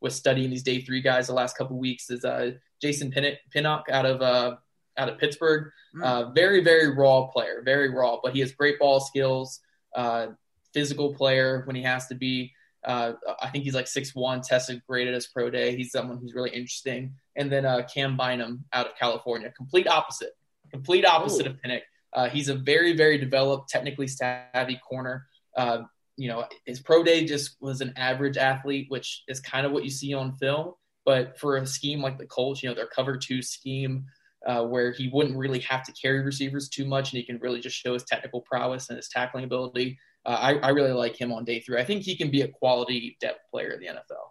[0.00, 3.12] with studying these day three guys the last couple weeks is uh, Jason
[3.52, 4.56] Pinnock out of uh,
[4.96, 5.70] out of Pittsburgh.
[5.94, 6.02] Mm.
[6.02, 9.60] Uh, very very raw player, very raw, but he has great ball skills.
[9.94, 10.28] Uh,
[10.72, 12.52] physical player when he has to be.
[12.84, 15.74] Uh, I think he's like six one, tested great at his pro day.
[15.74, 17.14] He's someone who's really interesting.
[17.34, 20.36] And then uh, Cam Bynum out of California, complete opposite,
[20.70, 21.50] complete opposite Ooh.
[21.50, 21.82] of Pinnock.
[22.16, 25.26] Uh, he's a very very developed, technically savvy corner.
[25.56, 25.82] Uh,
[26.16, 29.84] you know, his pro day just was an average athlete, which is kind of what
[29.84, 30.72] you see on film.
[31.04, 34.06] But for a scheme like the Colts, you know, their cover two scheme,
[34.46, 37.60] uh, where he wouldn't really have to carry receivers too much and he can really
[37.60, 39.98] just show his technical prowess and his tackling ability.
[40.24, 41.80] Uh, I, I, really like him on day three.
[41.80, 44.26] I think he can be a quality depth player in the NFL.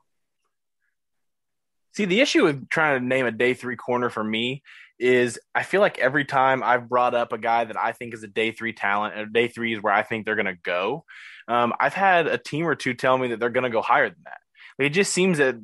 [1.93, 4.63] See, the issue with trying to name a day three corner for me
[4.99, 8.23] is I feel like every time I've brought up a guy that I think is
[8.23, 11.05] a day three talent, and day three is where I think they're going to go,
[11.47, 14.09] um, I've had a team or two tell me that they're going to go higher
[14.09, 14.39] than that.
[14.79, 15.55] It just seems that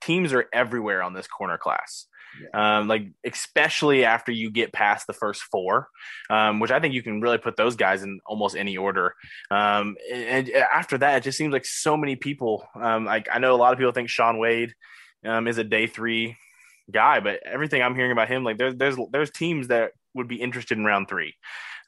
[0.00, 2.06] teams are everywhere on this corner class.
[2.40, 2.78] Yeah.
[2.78, 5.88] Um, like especially after you get past the first four,
[6.28, 9.14] um, which I think you can really put those guys in almost any order.
[9.50, 12.66] Um, and, and, after that, it just seems like so many people.
[12.74, 14.74] Um, like I know a lot of people think Shaun Wade
[15.24, 16.36] um, is a day three
[16.90, 20.36] guy, but everything I'm hearing about him, like there's there's there's teams that would be
[20.36, 21.34] interested in round three.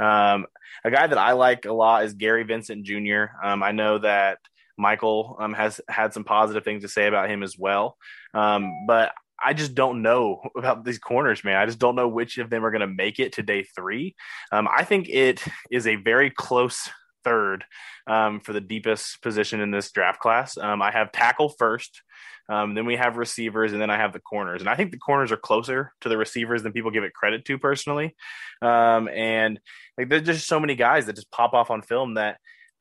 [0.00, 0.46] Um,
[0.84, 3.24] a guy that I like a lot is Kary Vincent Jr.
[3.42, 4.38] Um, I know that
[4.76, 7.96] Michael um, has had some positive things to say about him as well,
[8.34, 11.56] um, but I just don't know about these corners, man.
[11.56, 14.14] I just don't know which of them are going to make it to day three.
[14.52, 16.88] Um, I think it is a very close
[17.28, 17.64] third
[18.06, 20.56] um, for the deepest position in this draft class.
[20.56, 22.02] Um, I have tackle first,
[22.48, 24.62] um, then we have receivers, and then I have the corners.
[24.62, 27.44] And I think the corners are closer to the receivers than people give it credit
[27.44, 28.16] to personally.
[28.62, 29.60] Um, and
[29.98, 32.38] like there's just so many guys that just pop off on film that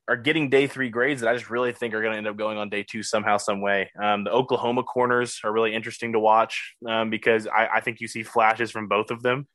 [0.08, 2.38] are getting day three grades that I just really think are going to end up
[2.38, 3.92] going on day two somehow, some way.
[4.02, 8.08] Um, the Oklahoma corners are really interesting to watch um, because I, I, think you
[8.08, 9.48] see flashes from both of them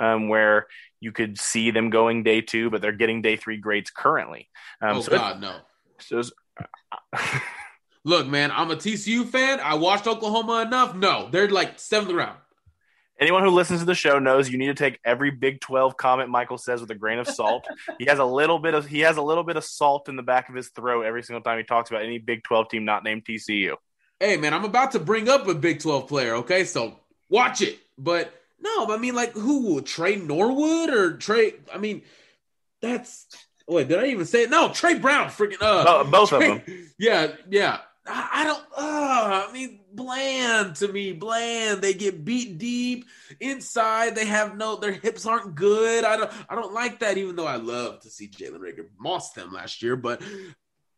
[0.00, 0.66] um, where
[1.00, 4.48] you could see them going day two, but they're getting day three grades currently.
[4.80, 5.56] Um, oh so God, no.
[6.00, 6.22] So
[8.04, 9.60] Look, man, I'm a TCU fan.
[9.60, 10.94] I watched Oklahoma enough.
[10.94, 12.38] No, they're like seventh round.
[13.20, 16.30] Anyone who listens to the show knows you need to take every Big 12 comment
[16.30, 17.66] Michael says with a grain of salt.
[17.98, 20.22] he has a little bit of he has a little bit of salt in the
[20.22, 23.02] back of his throat every single time he talks about any Big 12 team not
[23.02, 23.74] named TCU.
[24.20, 26.64] Hey man, I'm about to bring up a Big 12 player, okay?
[26.64, 27.78] So watch it.
[27.96, 32.02] But no, I mean like who will Tre Norwood or Trey I mean
[32.80, 33.26] that's
[33.66, 34.50] wait, did I even say it?
[34.50, 36.88] No, Tre Brown, freaking uh both Trey, of them.
[36.98, 37.78] Yeah, yeah.
[38.08, 38.64] I, don't.
[38.76, 41.12] Uh, I mean, bland to me.
[41.12, 41.82] Bland.
[41.82, 43.06] They get beat deep
[43.40, 44.14] inside.
[44.14, 44.76] They have no.
[44.76, 46.04] Their hips aren't good.
[46.04, 46.30] I don't.
[46.48, 47.18] I don't like that.
[47.18, 50.22] Even though I love to see Jalen Reagor moss them last year, but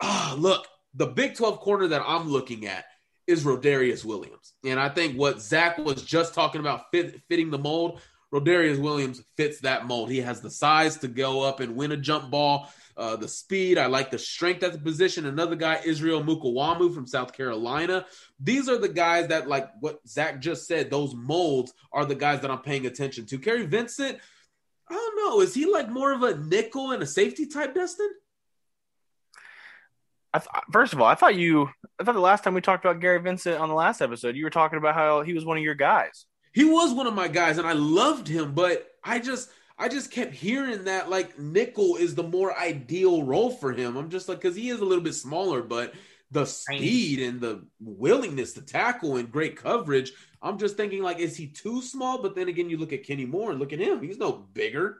[0.01, 2.85] uh, look, the Big Twelve corner that I'm looking at
[3.27, 7.59] is Rodarius Williams, and I think what Zach was just talking about fit, fitting the
[7.59, 8.01] mold.
[8.33, 10.09] Rodarius Williams fits that mold.
[10.09, 13.78] He has the size to go up and win a jump ball uh, the speed.
[13.78, 15.24] I like the strength at the position.
[15.24, 18.04] Another guy, Israel Mukuamu from South Carolina.
[18.38, 22.42] These are the guys that, like what Zach just said, those molds are the guys
[22.42, 23.38] that I'm paying attention to.
[23.38, 24.18] Kary Vincent,
[24.88, 25.40] I don't know.
[25.40, 28.10] Is he like more of a nickel and a safety type, Destin?
[30.34, 31.70] Th- first of all, I thought you.
[31.98, 34.44] I thought the last time we talked about Kary Vincent on the last episode, you
[34.44, 36.26] were talking about how he was one of your guys.
[36.52, 40.10] He was one of my guys, and I loved him, but I just I just
[40.10, 43.96] kept hearing that like nickel is the more ideal role for him.
[43.96, 45.94] I'm just like, because he is a little bit smaller, but
[46.30, 50.12] the speed and the willingness to tackle and great coverage.
[50.42, 52.20] I'm just thinking like, is he too small?
[52.22, 54.98] But then again, you look at Kenny Moore and look at him; he's no bigger.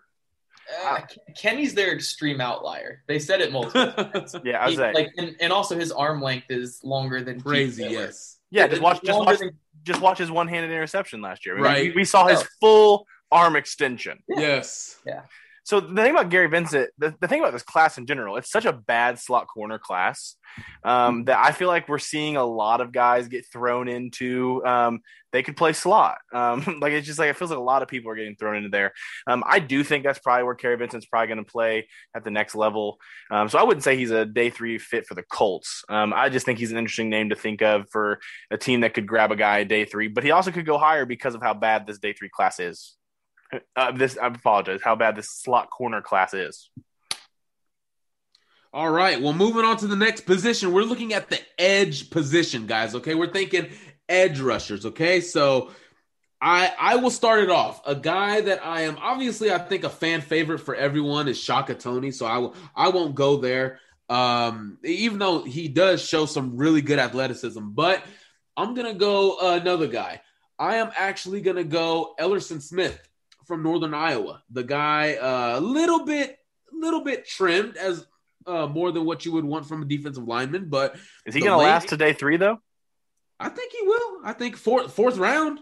[0.87, 1.01] Uh,
[1.37, 3.03] Kenny's their extreme outlier.
[3.07, 4.35] They said it multiple times.
[4.45, 7.41] yeah, I was He- like, like, and, and also his arm length is longer than
[7.41, 7.93] Crazy, Miller.
[8.07, 8.39] yes.
[8.51, 11.55] yeah, Yeah, just watch, just watch, than- just watch his one-handed interception last year.
[11.57, 11.83] I mean, Right.
[11.95, 12.47] we, we saw his Oh.
[12.61, 14.23] full arm extension.
[14.29, 14.97] Yes.
[15.07, 15.23] Yeah.
[15.65, 18.51] So the thing about Kary Vincent, the, the thing about this class in general, it's
[18.51, 20.35] such a bad slot corner class
[20.85, 24.65] um, that I feel like we're seeing a lot of guys get thrown into.
[24.65, 25.01] Um,
[25.33, 26.19] they could play slot.
[26.33, 28.57] Um, like it's just like it feels like a lot of people are getting thrown
[28.57, 28.93] into there.
[29.27, 32.31] Um, I do think that's probably where Kary Vincent's probably going to play at the
[32.31, 32.99] next level.
[33.31, 35.85] Um, so I wouldn't say he's a day three fit for the Colts.
[35.89, 38.19] Um, I just think he's an interesting name to think of for
[38.51, 40.79] a team that could grab a guy at day three, but he also could go
[40.79, 42.97] higher because of how bad this day three class is.
[43.77, 44.81] Uh, this I apologize.
[44.83, 46.71] How bad this slot corner class is.
[48.73, 49.21] All right.
[49.21, 52.95] Well, moving on to the next position, we're looking at the edge position, guys.
[52.95, 53.71] Okay, we're thinking
[54.09, 54.87] edge rushers.
[54.87, 55.71] Okay, so
[56.41, 57.83] I I will start it off.
[57.85, 61.75] A guy that I am obviously I think a fan favorite for everyone is Shaka
[61.75, 62.13] Toney.
[62.13, 63.81] So I will I won't go there.
[64.09, 68.05] Um, even though he does show some really good athleticism, but
[68.57, 70.23] I'm gonna go another guy.
[70.61, 73.01] I am actually gonna go Elerson Smith
[73.51, 74.45] from Northern Iowa.
[74.51, 76.39] The guy uh, a little bit
[76.73, 78.07] little bit trimmed as
[78.47, 80.95] uh, more than what you would want from a defensive lineman, but
[81.27, 82.59] Is he going to last to day three though?
[83.41, 84.21] I think he will.
[84.25, 85.59] I think fourth fourth round.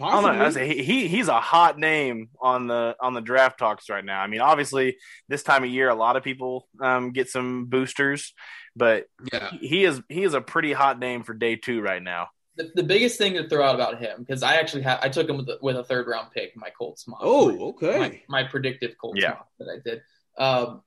[0.00, 0.64] I don't know.
[0.64, 4.18] He, he he's a hot name on the on the draft talks right now.
[4.20, 4.96] I mean, obviously
[5.28, 8.32] this time of year, a lot of people um, get some boosters,
[8.74, 9.50] but yeah.
[9.50, 12.28] he- he is he is a pretty hot name for day two right now.
[12.56, 15.28] The, the biggest thing to throw out about him because I actually have I took
[15.28, 17.18] him with, a- with a third round pick in my Colts mock.
[17.22, 17.98] Oh, okay.
[18.28, 19.30] my, my predictive Colts Yeah.
[19.30, 20.02] mock that I did.
[20.38, 20.82] Um,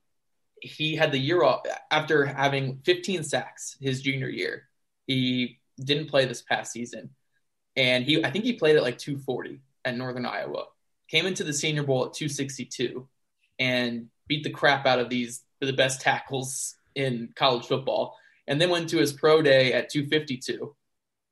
[0.62, 4.68] he had the year off after having 15 sacks his junior year.
[5.06, 7.10] He didn't play this past season,
[7.76, 10.64] and he I think he played at like 240 at Northern Iowa.
[11.08, 13.06] Came into the Senior Bowl at 262
[13.58, 18.70] and beat the crap out of these the best tackles in college football, and then
[18.70, 20.74] went to his pro day at 252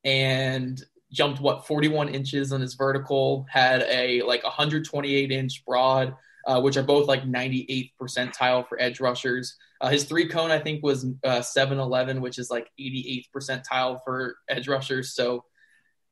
[0.07, 6.15] and jumped what 41 inches on his vertical, had a like 128 inch broad,
[6.47, 9.55] uh, which are both like 98th percentile for edge rushers.
[9.81, 14.37] Uh, his three cone I think was uh, 711, which is like 88th percentile for
[14.47, 15.13] edge rushers.
[15.13, 15.43] So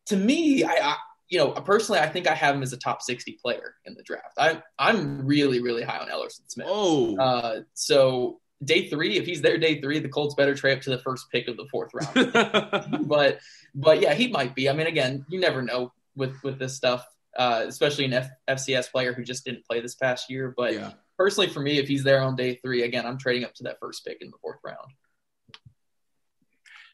[0.08, 0.98] to me, I, I
[1.30, 4.04] you know personally I think I have him as a top 60 player in the
[4.04, 4.36] draft.
[4.38, 6.68] I I'm really really high on Elerson Smith.
[6.70, 7.18] Oh.
[7.18, 10.90] Uh, so day three, if he's there day three, the Colts better trade up to
[10.90, 13.08] the first pick of the fourth round.
[13.08, 13.40] but
[13.74, 14.70] but yeah, he might be.
[14.70, 17.06] I mean, again, you never know with with this stuff,
[17.38, 20.54] uh, especially an F- FCS player who just didn't play this past year.
[20.56, 20.94] But yeah.
[21.18, 23.78] personally, for me, if he's there on day three, again, I'm trading up to that
[23.80, 24.92] first pick in the fourth round.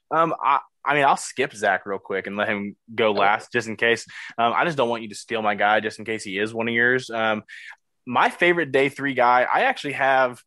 [0.10, 3.68] Um, I, I mean, I'll skip Zach real quick and let him go last, just
[3.68, 4.06] in case.
[4.38, 6.54] Um, I just don't want you to steal my guy, just in case he is
[6.54, 7.10] one of yours.
[7.10, 7.44] Um,
[8.06, 10.42] my favorite day three guy, I actually have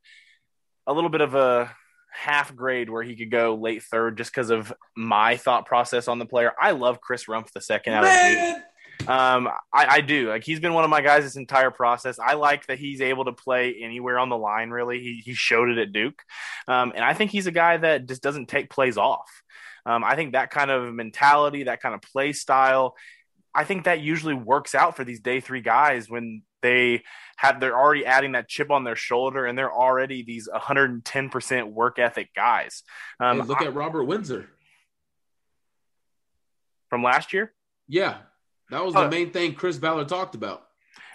[0.86, 1.74] a little bit of a
[2.12, 6.18] half grade where he could go late third, just because of my thought process on
[6.18, 6.52] the player.
[6.60, 9.08] I love Chris Rumph the second out of Duke.
[9.08, 10.28] Um, I, I do.
[10.28, 12.18] Like he's been one of my guys this entire process.
[12.18, 14.70] I like that he's able to play anywhere on the line.
[14.70, 16.22] Really, he he showed it at Duke,
[16.68, 19.28] um, and I think he's a guy that just doesn't take plays off.
[19.84, 22.94] Um, I think that kind of mentality, that kind of play style,
[23.54, 27.04] I think that usually works out for these day three guys when they
[27.36, 31.68] have they're already adding that chip on their shoulder and they're already these 110 percent
[31.68, 32.82] work ethic guys.
[33.20, 34.48] Um, Hey, look I- at Robert Windsor.
[36.90, 37.52] from last year.
[37.88, 38.18] Yeah.
[38.70, 40.66] That was Uh, the main thing Chris Ballard talked about.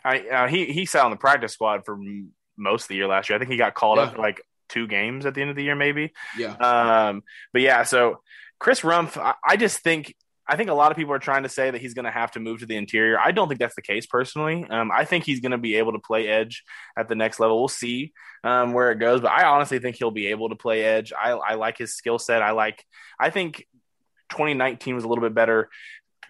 [0.03, 3.07] I uh, he he sat on the practice squad for m- most of the year
[3.07, 3.35] last year.
[3.35, 4.15] I think he got called up Yeah.
[4.15, 6.13] for like two games at the end of the year, maybe.
[6.38, 6.53] Yeah.
[6.53, 8.21] Um, but yeah, so
[8.59, 10.15] Chris Rumph, I, I just think
[10.49, 12.31] I think a lot of people are trying to say that he's going to have
[12.31, 13.19] to move to the interior.
[13.19, 14.65] I don't think that's the case personally.
[14.67, 16.63] Um, I think he's going to be able to play edge
[16.97, 17.59] at the next level.
[17.59, 20.83] We'll see um, where it goes, but I honestly think he'll be able to play
[20.83, 21.13] edge.
[21.13, 22.41] I, I like his skill set.
[22.41, 22.83] I like.
[23.19, 23.67] I think
[24.31, 25.69] 2019 was a little bit better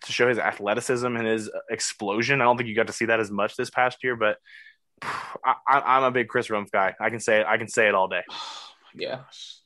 [0.03, 2.41] to show his athleticism and his explosion.
[2.41, 4.37] I don't think you got to see that as much this past year, but
[5.01, 6.93] I, I'm a big Chris Rumph guy.
[6.99, 7.47] I can say it.
[7.47, 8.23] I can say it all day.
[8.95, 9.19] Yeah.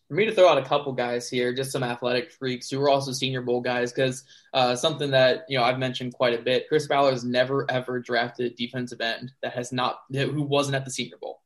[0.08, 2.90] For me to throw out a couple guys here, just some athletic freaks who are
[2.90, 4.24] also Senior Bowl guys, because
[4.54, 6.68] uh, something that you know I've mentioned quite a bit.
[6.68, 10.86] Chris Ballard has never ever drafted a defensive end that has not who wasn't at
[10.86, 11.42] the Senior Bowl.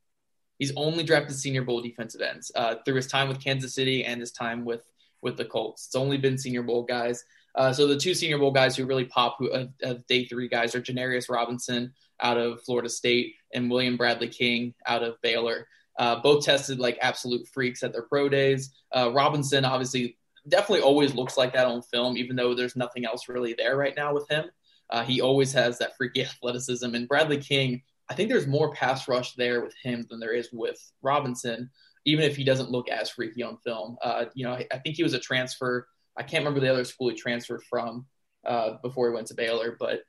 [0.58, 4.20] He's only drafted Senior Bowl defensive ends uh, through his time with Kansas City and
[4.20, 4.84] his time with
[5.22, 5.86] with the Colts.
[5.88, 7.24] It's only been Senior Bowl guys.
[7.56, 10.48] Uh, so the two Senior Bowl guys who really pop who, of, of day three
[10.48, 15.68] guys are Janarius Robinson out of Florida State and William Bradley King out of Baylor.
[15.98, 18.72] Uh, both tested like absolute freaks at their pro days.
[18.96, 20.18] Uh, Robinson, obviously,
[20.48, 23.96] definitely always looks like that on film, even though there's nothing else really there right
[23.96, 24.46] now with him.
[24.90, 26.94] Uh, he always has that freaky athleticism.
[26.94, 30.50] And Bradley King, I think there's more pass rush there with him than there is
[30.52, 31.70] with Robinson,
[32.06, 33.98] even if he doesn't look as freaky on film.
[34.02, 35.88] Uh, you know, I, I, think he was a transfer.
[36.16, 38.06] I can't remember the other school he transferred from
[38.46, 40.02] uh, before he went to Baylor, but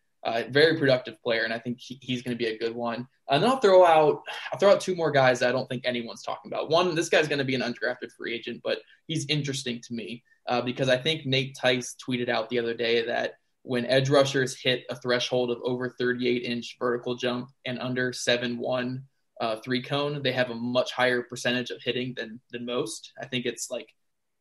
[0.50, 3.06] very productive player, and I think he, he's going to be a good one.
[3.30, 4.22] And then I'll throw out
[4.52, 6.70] I'll throw out two more guys that I don't think anyone's talking about.
[6.70, 10.22] One, this guy's going to be an undrafted free agent, but he's interesting to me
[10.46, 14.58] uh, because I think Nate Tice tweeted out the other day that when edge rushers
[14.58, 19.02] hit a threshold of over 38 inch vertical jump and under 7 1
[19.40, 23.12] uh, three cone, they have a much higher percentage of hitting than than most.
[23.20, 23.88] I think it's like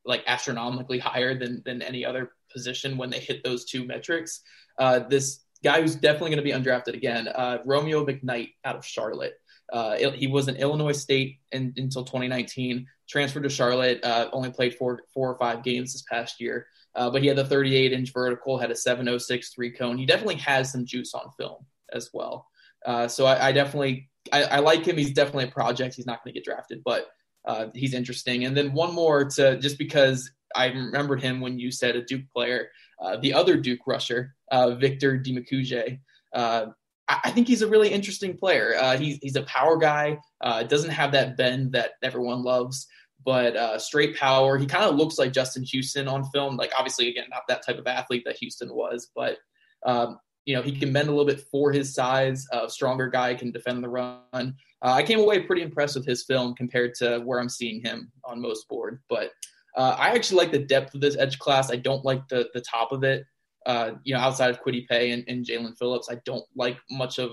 [0.06, 4.42] like astronomically higher than than any other position when they hit those two metrics.
[4.80, 8.86] Uh, this guy who's definitely going to be undrafted again, uh, Romeo McKnight out of
[8.86, 9.34] Charlotte.
[9.72, 12.88] Uh, he was in Illinois State in, until 2019.
[13.10, 14.04] Transferred to Charlotte.
[14.04, 16.68] Uh, only played four, four or five games this past year.
[16.96, 19.98] Uh, but he had the 38 inch vertical, had a 706 three cone.
[19.98, 22.48] He definitely has some juice on film as well.
[22.86, 24.98] Uh, so I, I definitely I, I, like him.
[24.98, 25.96] He's definitely a project.
[25.96, 27.08] He's not going to get drafted, but
[27.46, 28.46] uh, he's interesting.
[28.46, 32.30] And then one more to just because I remembered him when you said a Duke
[32.34, 32.70] player,
[33.02, 36.00] uh, the other Duke rusher, uh, Victor Dimukeje.
[36.34, 36.68] Uh,
[37.08, 38.76] I, think he's a really interesting player.
[38.80, 40.20] Uh, he's he's a power guy.
[40.42, 42.88] Uh, doesn't have that bend that everyone loves,
[43.24, 44.58] but straight power.
[44.58, 46.58] He kind of looks like Justin Houston on film.
[46.58, 49.38] Like obviously, again, not that type of athlete that Houston was, but
[49.86, 52.48] um, you know, he can bend a little bit for his size.
[52.52, 54.22] A stronger guy can defend the run.
[54.34, 54.50] Uh,
[54.82, 58.42] I came away pretty impressed with his film compared to where I'm seeing him on
[58.42, 59.02] most board.
[59.10, 59.32] But
[59.78, 61.72] uh, I actually like the depth of this edge class.
[61.72, 63.26] I don't like the the top of it.
[63.66, 67.20] Uh, you know, outside of Kwity Paye and, and Jaelan Phillips, I don't like much
[67.20, 67.32] of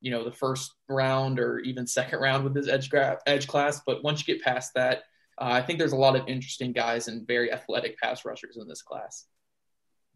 [0.00, 3.82] you know the first round or even second round with this edge gra- edge class.
[3.84, 4.98] But once you get past that,
[5.38, 8.68] uh, I think there's a lot of interesting guys and very athletic pass rushers in
[8.68, 9.26] this class.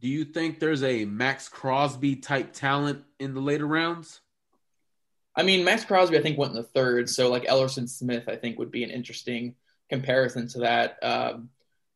[0.00, 4.20] Do you think there's a Maxx Crosby type talent in the later rounds?
[5.34, 7.10] I mean, Maxx Crosby, I think, went in the third.
[7.10, 9.56] So, like Elerson Smith, I think would be an interesting
[9.88, 10.98] comparison to that.
[11.02, 11.50] Um,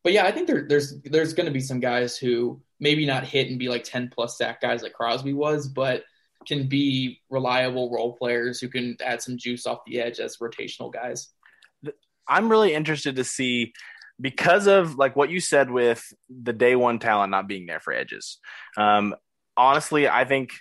[0.04, 3.24] but yeah, I think there, there's there's going to be some guys who maybe not
[3.24, 6.04] hit and be like 10 plus sack guys like Crosby was, but
[6.46, 10.92] can be reliable role players who can add some juice off the edge as rotational
[10.92, 11.28] guys.
[12.26, 13.72] I'm really interested to see
[14.20, 17.92] because of like what you said with the day one talent not being there for
[17.92, 18.38] edges.
[18.76, 19.14] Um,
[19.56, 20.52] honestly, I think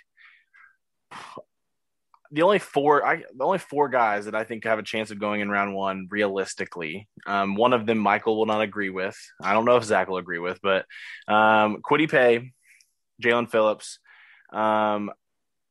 [2.32, 5.18] the only four I the only four guys that I think have a chance of
[5.18, 7.08] going in round one realistically.
[7.26, 9.16] Um, one of them Michael will not agree with.
[9.40, 10.86] I don't know if Zach will agree with, but
[11.28, 12.52] um, Kwity Paye,
[13.22, 13.98] Jaelan Phillips,
[14.52, 15.10] um,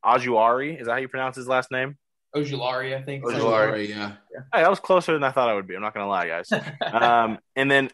[0.06, 1.98] Ajuari, is that how you pronounce his last name?
[2.36, 3.26] Ojulari, I think.
[3.26, 4.14] Ojulari, yeah.
[4.34, 4.42] yeah.
[4.54, 5.76] Hey, that was closer than I thought I would be.
[5.76, 6.50] I'm not gonna lie, guys.
[6.94, 7.90] um, and then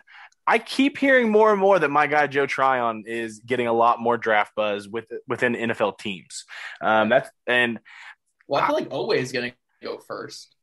[0.45, 3.99] I keep hearing more and more that my guy Joe Tryon is getting a lot
[3.99, 6.45] more draft buzz with within NFL teams.
[6.81, 7.79] Um, that's and
[8.47, 8.79] well, I feel ah.
[8.79, 10.53] like Oweh is gonna go first.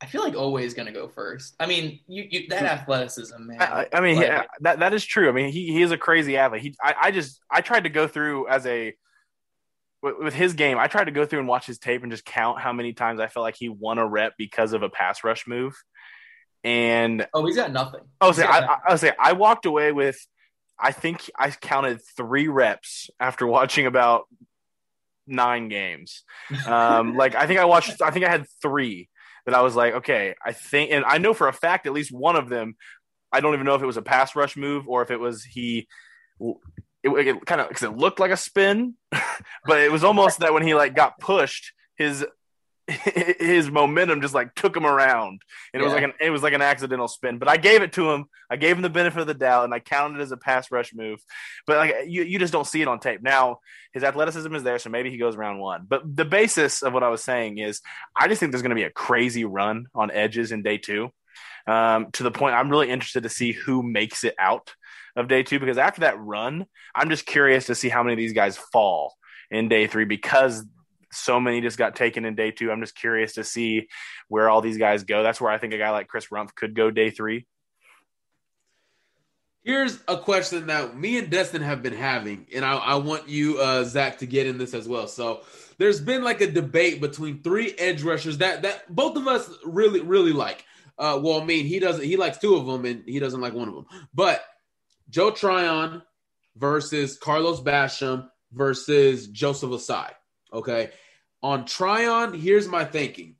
[0.00, 0.34] I feel like
[0.64, 1.54] is gonna go first.
[1.60, 3.62] I mean, you, you that athleticism, man.
[3.62, 5.28] I, I mean, like, yeah, that that is true.
[5.28, 6.62] I mean, he he is a crazy athlete.
[6.62, 8.94] He I, I just I tried to go through as a
[10.02, 12.60] with his game, I tried to go through and watch his tape and just count
[12.60, 15.46] how many times I felt like he won a rep because of a pass rush
[15.46, 15.74] move.
[16.64, 18.00] And oh, he's got nothing.
[18.20, 20.18] Oh, say, I, I, say, I walked away with,
[20.78, 24.24] I think I counted three reps after watching about
[25.26, 26.24] nine games.
[26.66, 29.08] Um, like I think I watched, I think I had three
[29.46, 32.12] that I was like, okay, I think, and I know for a fact at least
[32.12, 32.76] one of them,
[33.32, 35.42] I don't even know if it was a pass rush move or if it was
[35.42, 35.88] he
[37.02, 40.52] it, it kind of because it looked like a spin, but it was almost that
[40.52, 42.24] when he like got pushed, his
[42.88, 45.40] his momentum just like took him around,
[45.72, 45.80] and yeah.
[45.80, 47.38] it was like an it was like an accidental spin.
[47.38, 48.26] But I gave it to him.
[48.50, 50.70] I gave him the benefit of the doubt, and I counted it as a pass
[50.72, 51.20] rush move.
[51.66, 53.22] But like you, you just don't see it on tape.
[53.22, 53.60] Now
[53.92, 55.86] his athleticism is there, so maybe he goes round one.
[55.88, 57.80] But the basis of what I was saying is,
[58.16, 61.10] I just think there's going to be a crazy run on edges in day two.
[61.66, 64.74] Um, to the point I'm really interested to see who makes it out
[65.14, 68.18] of day two because after that run, I'm just curious to see how many of
[68.18, 69.14] these guys fall
[69.50, 70.64] in day three because
[71.12, 72.70] so many just got taken in day two.
[72.70, 73.88] I'm just curious to see
[74.28, 75.22] where all these guys go.
[75.22, 77.46] That's where I think a guy like Chris Rumph could go day three.
[79.62, 83.60] Here's a question that me and Destin have been having, and I, I want you,
[83.60, 85.06] uh, Zach, to get in this as well.
[85.06, 85.42] So
[85.78, 90.00] there's been like a debate between three edge rushers that that both of us really
[90.00, 90.64] really like.
[90.98, 92.04] Uh, well, I mean, he doesn't.
[92.04, 93.86] He likes two of them, and he doesn't like one of them.
[94.12, 94.44] But
[95.10, 96.02] Joe Tryon
[96.56, 100.10] versus Carlos Basham versus Joseph Ossai.
[100.52, 100.90] Okay.
[101.42, 103.36] On Tryon, here's my thinking.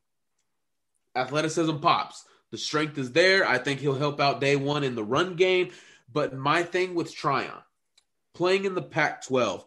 [1.15, 2.25] Athleticism pops.
[2.51, 3.47] The strength is there.
[3.47, 5.71] I think he'll help out day one in the run game.
[6.13, 7.63] But my thing with Tryon,
[8.35, 9.65] playing in the Pac-12,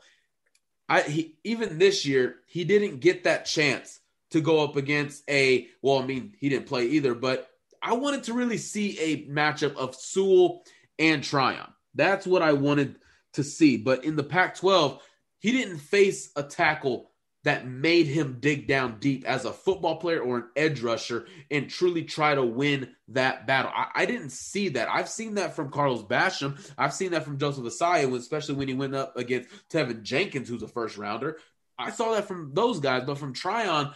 [0.88, 5.68] I he even this year he didn't get that chance to go up against a
[5.82, 7.50] well, I mean he didn't play either, but
[7.82, 10.64] I wanted to really see a matchup of Sewell
[11.00, 11.72] and Tryon.
[11.96, 13.00] That's what I wanted
[13.34, 13.78] to see.
[13.78, 15.00] But in the Pac-12,
[15.40, 17.12] he didn't face a tackle
[17.46, 21.70] that made him dig down deep as a football player or an edge rusher and
[21.70, 23.72] truly try to win that battle.
[23.74, 24.90] I, I, didn't see that.
[24.90, 26.60] I've seen that from Carlos Basham.
[26.76, 30.64] I've seen that from Joseph Ossai, especially when he went up against Teven Jenkins, who's
[30.64, 31.38] a first rounder.
[31.78, 33.92] I saw that from those guys, but from Tryon,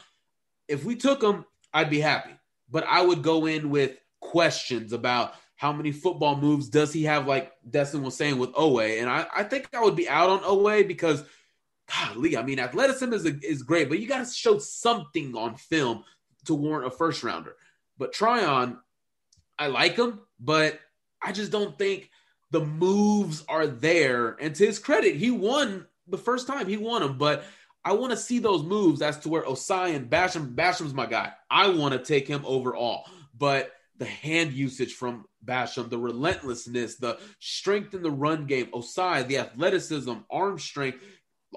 [0.68, 1.44] if we took him,
[1.74, 2.36] I'd be happy.
[2.70, 7.26] But I would go in with questions about how many football moves does he have,
[7.26, 9.02] like Destin was saying with Oweh.
[9.02, 11.24] And I, I think I would be out on Oweh because–
[11.90, 15.56] golly, I mean, athleticism is, a, is great, but you got to show something on
[15.56, 16.04] film
[16.46, 17.56] to warrant a first rounder.
[17.98, 18.80] But Tryon,
[19.58, 20.80] I like him, but
[21.22, 22.10] I just don't think
[22.52, 24.38] the moves are there.
[24.40, 27.44] And to his credit, he won the first time he won them, but
[27.86, 31.32] I want to see those moves as to where Ossai and Basham, Basham's my guy.
[31.50, 33.06] I want to take him overall,
[33.38, 39.28] but the hand usage from Basham, the relentlessness, the strength in the run game, Ossai,
[39.28, 41.04] the athleticism, arm strength,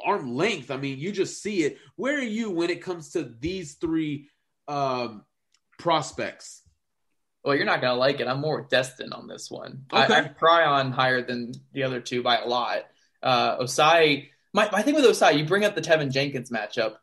[0.04, 0.70] arm length.
[0.70, 1.78] I mean, you just see it.
[1.96, 4.28] Where are you when it comes to these three
[4.68, 5.24] um,
[5.78, 6.62] prospects?
[7.44, 8.28] Well, you're not gonna like it.
[8.28, 9.84] I'm more destined on this one.
[9.92, 10.14] Okay.
[10.14, 12.82] I, I Tryon higher than the other two by a lot.
[13.22, 16.94] Uh, Ossai, my, my thing with Ossai, you bring up the Teven Jenkins matchup.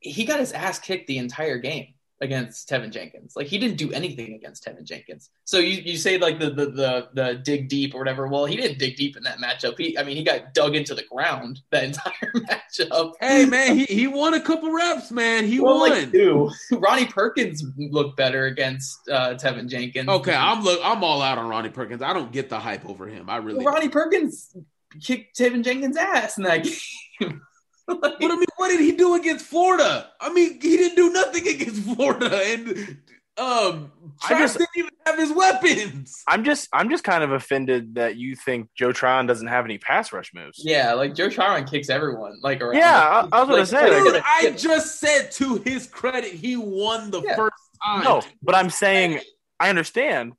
[0.00, 3.34] He got his ass kicked the entire game against Teven Jenkins.
[3.36, 5.30] Like he didn't do anything against Teven Jenkins.
[5.44, 8.26] So you, you say like the, the the the dig deep or whatever.
[8.26, 9.78] Well, he didn't dig deep in that matchup.
[9.78, 13.12] He I mean he got dug into the ground that entire matchup.
[13.20, 15.46] Hey man, he, he won a couple reps, man.
[15.46, 15.90] He well, won.
[15.90, 20.08] Like, dude, Ronnie Perkins looked better against uh, Teven Jenkins.
[20.08, 22.02] Okay, I'm look I'm all out on Ronnie Perkins.
[22.02, 23.30] I don't get the hype over him.
[23.30, 24.54] I really well, Ronnie Perkins
[25.00, 26.64] kicked Teven Jenkins ass in that
[27.20, 27.42] game.
[27.88, 30.10] But I mean, what did he do against Florida?
[30.20, 32.98] I mean, he didn't do nothing against Florida, and
[33.38, 33.92] um,
[34.28, 36.22] I just didn't even have his weapons.
[36.26, 39.78] I'm just, I'm just kind of offended that you think Joe Tryon doesn't have any
[39.78, 40.60] pass rush moves.
[40.62, 42.38] Yeah, like Joe Tryon kicks everyone.
[42.42, 42.76] Like, around.
[42.76, 46.56] yeah, I, I was like, gonna say, dude, I just said to his credit, he
[46.56, 47.36] won the yeah.
[47.36, 48.04] first time.
[48.04, 49.20] No, but I'm saying,
[49.60, 50.34] I understand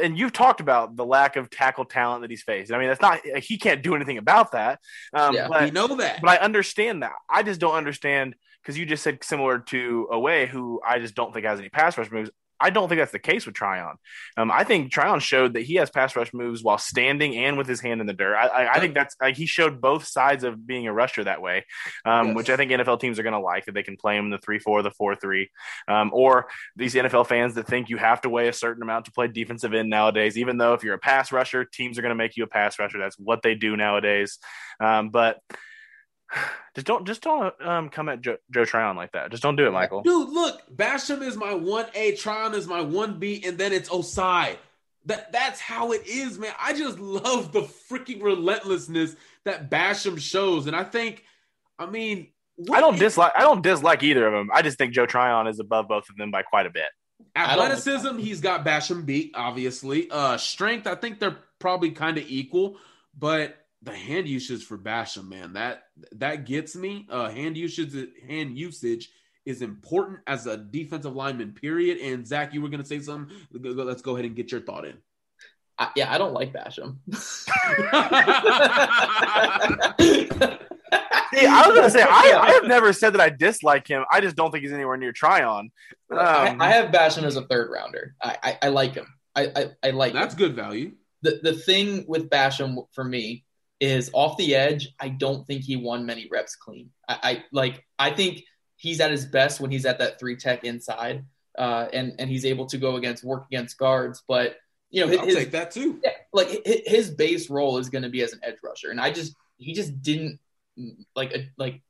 [0.00, 2.72] and you've talked about the lack of tackle talent that he's faced.
[2.72, 4.80] I mean, that's not he can't do anything about that.
[5.12, 6.20] Um, yeah, but, we know that.
[6.20, 7.12] But I understand that.
[7.28, 11.34] I just don't understand because you just said similar to Oweh, who I just don't
[11.34, 12.30] think has any pass rush moves.
[12.62, 13.96] I don't think that's the case with Tryon.
[14.36, 17.66] Um, I think Tryon showed that he has pass rush moves while standing and with
[17.66, 18.36] his hand in the dirt.
[18.36, 21.42] I, I, I think that's like, he showed both sides of being a rusher that
[21.42, 21.66] way,
[22.04, 22.36] um, yes.
[22.36, 24.38] which I think NFL teams are going to like that they can play him the
[24.38, 25.50] three four, the four three,
[25.88, 29.12] um, or these NFL fans that think you have to weigh a certain amount to
[29.12, 30.38] play defensive end nowadays.
[30.38, 32.78] Even though if you're a pass rusher, teams are going to make you a pass
[32.78, 32.98] rusher.
[32.98, 34.38] That's what they do nowadays.
[34.80, 35.40] Um, but
[36.74, 39.30] just don't just don't um, come at Joe, Joe Tryon like that.
[39.30, 40.02] Just don't do it, Michael.
[40.02, 43.88] Dude, look, Basham is my one A, Tryon is my one B, and then it's
[43.88, 44.56] Ossai.
[45.06, 46.52] That that's how it is, man.
[46.60, 51.24] I just love the freaking relentlessness that Basham shows, and I think,
[51.78, 52.28] I mean,
[52.70, 54.50] I don't dislike I don't dislike either of them.
[54.52, 56.86] I just think Joe Tryon is above both of them by quite a bit.
[57.34, 60.10] Athleticism, he's got Basham beat, obviously.
[60.10, 62.76] Uh, strength, I think they're probably kind of equal,
[63.18, 67.06] but the hand usage for Basham, man, that that gets me.
[67.10, 69.10] Uh, hand usage, hand usage
[69.44, 71.52] is important as a defensive lineman.
[71.52, 71.98] Period.
[71.98, 73.36] And Zach, you were going to say something.
[73.52, 74.98] Let's go ahead and get your thought in.
[75.78, 76.98] I, yeah, I don't like Basham.
[81.34, 84.04] See, I was gonna say I, I, have never said that I dislike him.
[84.12, 85.70] I just don't think he's anywhere near Tryon.
[86.10, 88.14] Um, I, I, have Basham as a third rounder.
[88.22, 89.06] I, I, I like him.
[89.34, 90.12] I, I, like.
[90.12, 90.38] That's him.
[90.38, 90.92] good value.
[91.22, 93.44] The the thing with Basham for me
[93.82, 94.94] is off the edge.
[95.00, 96.90] I don't think he won many reps clean.
[97.08, 97.84] I, I like.
[97.98, 98.44] I think
[98.76, 101.24] he's at his best when he's at that three tech inside,
[101.58, 104.22] uh, and and he's able to go against work against guards.
[104.28, 104.54] But
[104.90, 106.00] you know, his, I'll take that too.
[106.04, 109.10] Yeah, like his base role is going to be as an edge rusher, and I
[109.10, 110.38] just he just didn't
[111.16, 111.82] like like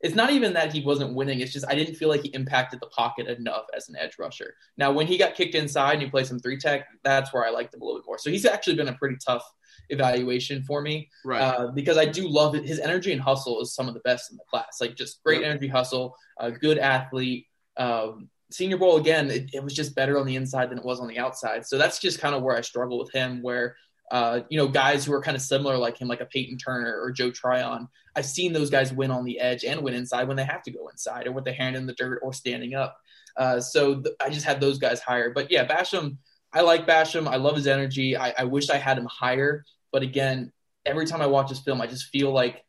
[0.00, 1.40] it's not even that he wasn't winning.
[1.40, 4.54] It's just I didn't feel like he impacted the pocket enough as an edge rusher.
[4.78, 7.50] Now, when he got kicked inside and he played some three tech, that's where I
[7.50, 8.16] liked him a little bit more.
[8.16, 9.44] So he's actually been a pretty tough
[9.88, 11.08] evaluation for me.
[11.24, 11.40] Right.
[11.40, 12.64] Uh, because I do love it.
[12.64, 14.78] His energy and hustle is some of the best in the class.
[14.80, 15.50] Like just great yep.
[15.50, 17.46] energy hustle, a good athlete.
[17.76, 21.00] Um, senior bowl again, it, it, was just better on the inside than it was
[21.00, 21.66] on the outside.
[21.66, 23.42] So that's just kind of where I struggle with him.
[23.42, 23.76] Where
[24.10, 27.00] uh, you know guys who are kind of similar like him, like a Peyton Turner
[27.00, 30.36] or Joe Tryon, I've seen those guys win on the edge and win inside when
[30.36, 32.98] they have to go inside or with their hand in the dirt or standing up.
[33.36, 35.30] Uh, so th- I just had those guys higher.
[35.30, 36.16] But yeah, Basham
[36.52, 37.28] I like Basham.
[37.28, 38.16] I love his energy.
[38.16, 40.52] I, I wish I had him higher, but again,
[40.86, 42.64] every time I watch this film, I just feel like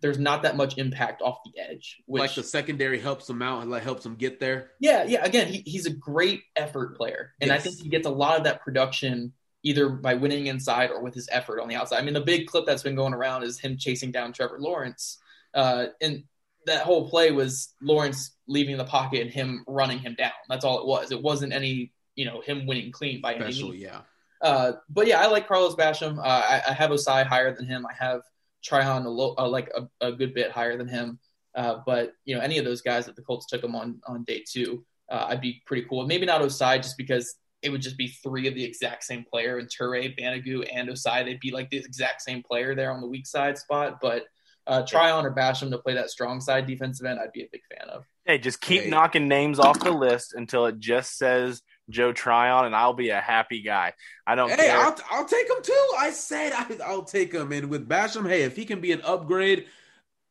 [0.00, 2.02] there's not that much impact off the edge.
[2.06, 4.70] Which, like the secondary helps him out, like helps him get there.
[4.78, 5.24] Yeah, yeah.
[5.24, 7.60] Again, he, he's a great effort player, and yes.
[7.60, 11.14] I think he gets a lot of that production either by winning inside or with
[11.14, 11.98] his effort on the outside.
[11.98, 15.18] I mean, the big clip that's been going around is him chasing down Trevor Lawrence,
[15.54, 16.24] uh, and
[16.66, 20.32] that whole play was Lawrence leaving the pocket and him running him down.
[20.48, 21.10] That's all it was.
[21.10, 23.82] It wasn't any, you know, him winning clean by Special, any means.
[23.84, 24.00] yeah.
[24.40, 26.18] Uh, but yeah, I like Carlos Basham.
[26.18, 27.86] Uh, I, I, have Ossai higher than him.
[27.86, 28.20] I have
[28.62, 31.18] Tryon a little, uh, like a, a, good bit higher than him.
[31.54, 34.24] Uh, but you know, any of those guys that the Colts took him on on
[34.24, 36.06] day two, uh, I'd be pretty cool.
[36.06, 39.58] Maybe not Ossai, just because it would just be three of the exact same player
[39.58, 41.24] and Turay, Banogu, and Ossai.
[41.24, 43.98] They'd be like the exact same player there on the weak side spot.
[44.02, 44.24] But
[44.66, 47.62] uh, Tryon or Basham to play that strong side defensive end, I'd be a big
[47.70, 48.04] fan of.
[48.26, 48.90] Hey, just keep hey.
[48.90, 53.20] knocking names off the list until it just says Joe Tryon, and I'll be a
[53.20, 53.92] happy guy.
[54.26, 54.50] I don't.
[54.50, 54.78] Hey, care.
[54.78, 55.88] I'll, I'll take him too.
[55.98, 59.02] I said I, will take him, and with Basham, hey, if he can be an
[59.02, 59.66] upgrade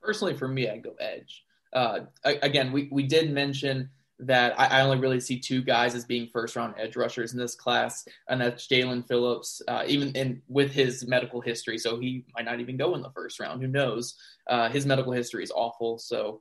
[0.00, 1.44] Personally, for me, I go edge.
[1.72, 6.04] Uh, again, we, we did mention that I, I, only really see two guys as
[6.04, 10.42] being first round edge rushers in this class, and that's Jaelan Phillips, uh, even in
[10.48, 11.78] with his medical history.
[11.78, 13.62] So he might not even go in the first round.
[13.62, 14.14] Who knows?
[14.46, 15.98] Uh, his medical history is awful.
[15.98, 16.40] So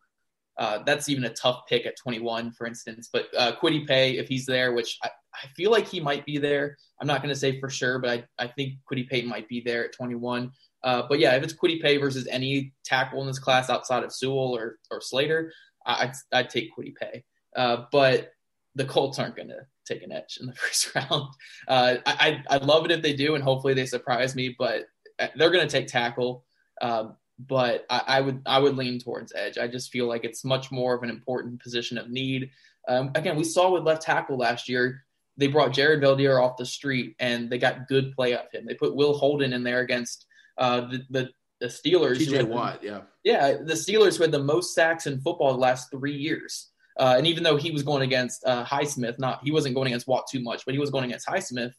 [0.58, 3.10] uh, that's even a tough pick at 21, for instance.
[3.12, 6.38] But uh, Kwity Paye, if he's there, which I, I feel like he might be
[6.38, 6.78] there.
[7.00, 9.62] I'm not going to say for sure, but I, I think Kwity Paye might be
[9.62, 10.52] there at 21.
[10.84, 14.14] Uh, but yeah, if it's Kwity Paye versus any tackle in this class outside of
[14.14, 15.54] Sewell or, or Slater,
[15.86, 17.24] I'd, I'd take Kwity Paye.
[17.56, 18.32] Uh, but
[18.76, 21.30] the Colts aren't going to take an edge in the first round.
[21.68, 24.86] Uh, I, I love it if they do, and hopefully they surprise me, but
[25.20, 26.46] uh, they're going to take tackle.
[26.82, 27.16] Um,
[27.48, 29.58] but I, I, would I would lean towards edge.
[29.58, 32.52] I just feel like it's much more of an important position of need.
[32.88, 35.04] Um, again, we saw with left tackle last year,
[35.38, 38.66] they brought Jared Veldheer off the street and they got good play of him.
[38.66, 40.26] They put Will Holden in there against
[40.58, 41.30] uh, the, the,
[41.60, 42.18] the Steelers.
[42.18, 45.90] TJ Watt, yeah, yeah, the Steelers who had the most sacks in football the last
[45.92, 46.70] three years.
[47.00, 50.08] Uh, and even though he was going against uh, Highsmith, not he wasn't going against
[50.08, 51.74] Watt too much, but he was going against Highsmith.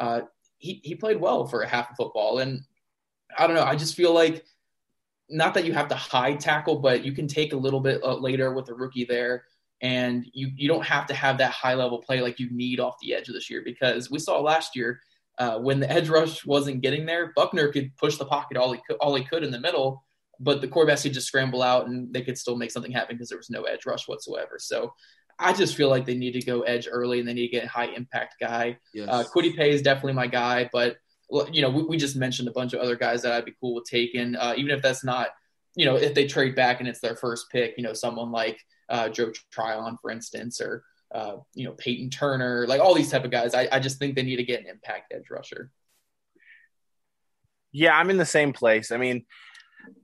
[0.00, 0.22] Uh,
[0.58, 2.62] he he played well for a half of football, and
[3.36, 3.64] I don't know.
[3.64, 4.44] I just feel like
[5.28, 8.16] not that you have to high tackle, but you can take a little bit uh,
[8.16, 9.44] later with a rookie there.
[9.80, 12.96] And you, you don't have to have that high level play like you need off
[13.02, 15.00] the edge of this year because we saw last year
[15.38, 18.80] uh, when the edge rush wasn't getting there, Buckner could push the pocket all he
[18.86, 20.04] could, all he could in the middle,
[20.38, 23.28] but the quarterbacks could just scramble out and they could still make something happen because
[23.28, 24.58] there was no edge rush whatsoever.
[24.58, 24.92] So
[25.38, 27.64] I just feel like they need to go edge early and they need to get
[27.64, 28.78] a high impact guy.
[28.92, 29.08] Yes.
[29.10, 30.96] Uh, Kwity Paye is definitely my guy, but
[31.50, 33.74] you know, we, we, just mentioned a bunch of other guys that I'd be cool
[33.74, 35.28] with taking, uh, even if that's not,
[35.74, 38.60] you know, if they trade back and it's their first pick, you know, someone like
[38.88, 43.24] uh, Joe Tryon, for instance, or, uh, you know, Peyton Turner, like all these type
[43.24, 43.54] of guys.
[43.54, 45.70] I, I just think they need to get an impact edge rusher.
[47.72, 48.92] Yeah, I'm in the same place.
[48.92, 49.24] I mean,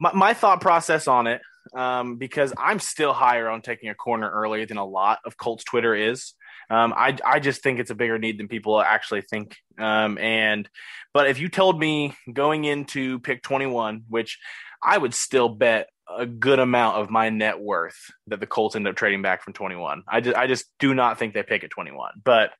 [0.00, 1.40] my, my thought process on it,
[1.74, 5.62] um, because I'm still higher on taking a corner early than a lot of Colts
[5.62, 6.34] Twitter is.
[6.70, 9.56] Um, I I just think it's a bigger need than people actually think.
[9.78, 10.68] Um, and
[11.12, 14.38] but if you told me going into pick 21, which
[14.82, 18.88] I would still bet a good amount of my net worth that the Colts end
[18.88, 20.04] up trading back from 21.
[20.08, 22.12] I just I just do not think they pick at 21.
[22.24, 22.52] But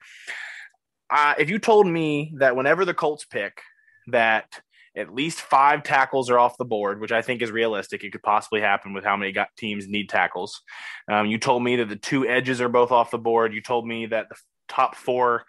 [1.10, 3.60] uh, if you told me that whenever the Colts pick
[4.08, 4.60] that
[4.96, 8.02] at least five tackles are off the board, which I think is realistic.
[8.02, 10.62] It could possibly happen with how many teams need tackles.
[11.10, 13.54] Um, you told me that the two edges are both off the board.
[13.54, 14.36] You told me that the
[14.68, 15.44] top four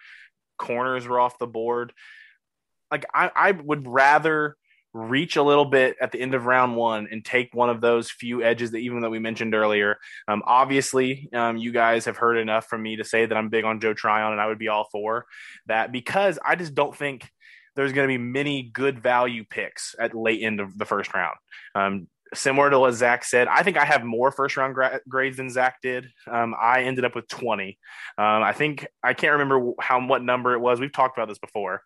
[0.60, 1.94] corners were off the board.
[2.92, 4.58] Like I, I would rather
[4.94, 8.12] reach a little bit at the end of round one and take one of those
[8.12, 9.98] few edges that even that we mentioned earlier.
[10.28, 13.64] Um, obviously, um, you guys have heard enough from me to say that I'm big
[13.64, 15.26] on Joe Tryon and I would be all for
[15.68, 17.32] that because I just don't think
[17.76, 21.36] there's going to be many good value picks at late end of the first round.
[21.76, 25.38] Um, similar to what Zach said, I think I have more first round gra- grades
[25.38, 26.08] than Zach did.
[26.30, 27.78] Um, I ended up with 20.
[28.18, 30.80] Um, I think I can't remember how what number it was.
[30.80, 31.84] We've talked about this before.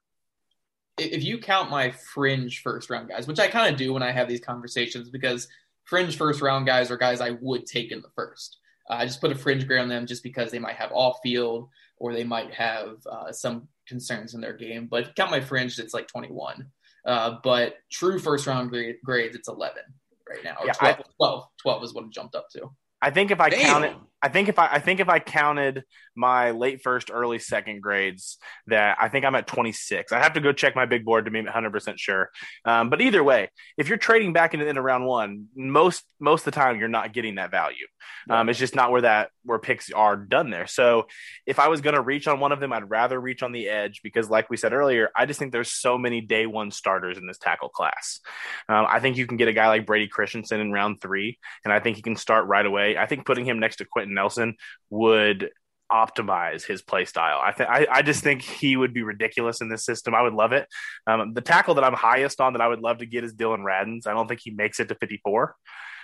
[0.97, 4.11] If you count my fringe first round guys, which I kind of do when I
[4.11, 5.47] have these conversations, because
[5.83, 8.57] fringe first round guys are guys I would take in the first.
[8.89, 11.17] Uh, I just put a fringe grade on them just because they might have off
[11.21, 14.88] field or they might have uh, some concerns in their game.
[14.89, 16.67] But count my fringe, it's like 21.
[17.05, 19.83] Uh, but true first round grade, grades, it's 11
[20.27, 20.57] right now.
[20.65, 22.69] Yeah, 12, I, 12, 12 is what it jumped up to.
[23.01, 23.65] I think if I Damn.
[23.65, 25.84] count it, I think if I, I think if I counted
[26.16, 28.38] my late first, early second grades,
[28.68, 30.11] that I think I'm at 26.
[30.11, 32.30] I have to go check my big board to be 100 percent sure.
[32.63, 36.45] Um, but either way, if you're trading back into, into round one, most most of
[36.45, 37.86] the time you're not getting that value.
[38.30, 40.68] Um, it's just not where that where picks are done there.
[40.68, 41.05] So
[41.45, 43.70] if I was going to reach on one of them, I'd rather reach on the
[43.70, 47.18] edge because, like we said earlier, I just think there's so many day one starters
[47.18, 48.20] in this tackle class.
[48.68, 51.74] Um, I think you can get a guy like Brady Christensen in round three, and
[51.74, 52.97] I think he can start right away.
[52.97, 54.56] I think putting him next to Quenton Nelson
[54.89, 55.49] would
[55.91, 57.39] optimize his play style.
[57.43, 60.16] I think I just think he would be ridiculous in this system.
[60.16, 60.68] I would love it.
[61.06, 63.62] Um, the tackle that I'm highest on that I would love to get is Dillon
[63.62, 64.08] Radunz.
[64.08, 65.56] I don't think he makes it to 54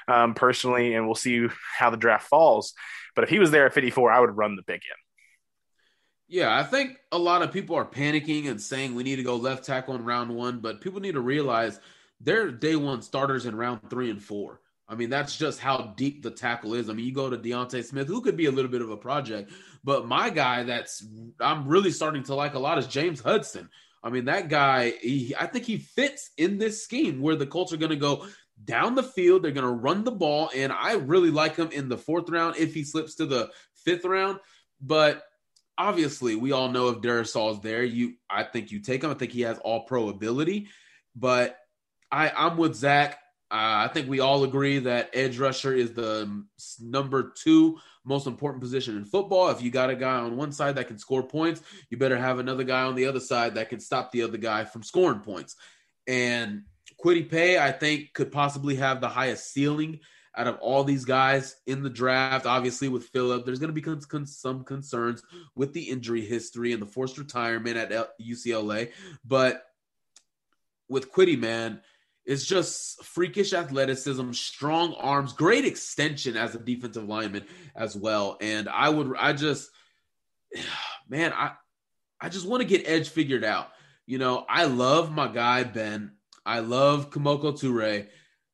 [0.08, 1.47] um, personally, and we'll see
[1.78, 2.74] how the draft falls.
[3.16, 4.99] But if he was there at 54, I would run the big end.
[6.28, 9.36] Yeah, I think a lot of people are panicking and saying we need to go
[9.36, 11.80] left tackle in round one, but people need to realize
[12.22, 14.62] they're day one starters in round three and four.
[14.88, 16.89] I mean, that's just how deep the tackle is.
[16.89, 18.97] I mean, you go to D'Ante Smith, who could be a little bit of a
[18.97, 19.51] project,
[19.84, 21.05] but my guy that's
[21.39, 23.69] I'm really starting to like a lot is James Hudson.
[24.03, 27.71] I mean, that guy, he, I think he fits in this scheme where the Colts
[27.71, 28.25] are going to go
[28.65, 29.43] down the field.
[29.43, 32.57] They're going to run the ball, and I really like him in the fourth round
[32.57, 33.51] if he slips to the
[33.86, 34.39] fifth round.
[34.82, 35.23] But
[35.77, 39.11] obviously, we all know if Darrisaw's there, you I think you take him.
[39.11, 40.67] I think he has all pro ability,
[41.15, 41.57] but
[42.11, 43.19] I, I'm with Zach.
[43.52, 46.45] Uh, I think we all agree that edge rusher is the
[46.80, 49.49] number two most important position in football.
[49.49, 52.39] If you got a guy on one side that can score points, you better have
[52.39, 55.58] another guy on the other side that can stop the other guy from scoring points.
[56.08, 56.64] And
[57.04, 59.99] Kwity Paye, I think, could possibly have the highest ceiling
[60.38, 62.45] out of all these guys in the draft.
[62.45, 65.24] Obviously, with Philip, there's going to be some concerns
[65.56, 68.91] with the injury history and the forced retirement at UCLA.
[69.26, 69.64] But
[70.88, 71.82] with Kwity, man,
[72.26, 77.45] it's just freakish athleticism, strong arms, great extension as a defensive lineman
[77.76, 78.38] as well.
[78.41, 79.69] And I would, I just,
[81.09, 81.53] man, I,
[82.19, 83.69] I just want to get edge figured out.
[84.05, 86.11] You know, I love my guy Ben.
[86.45, 88.07] I love Kemoko Turay.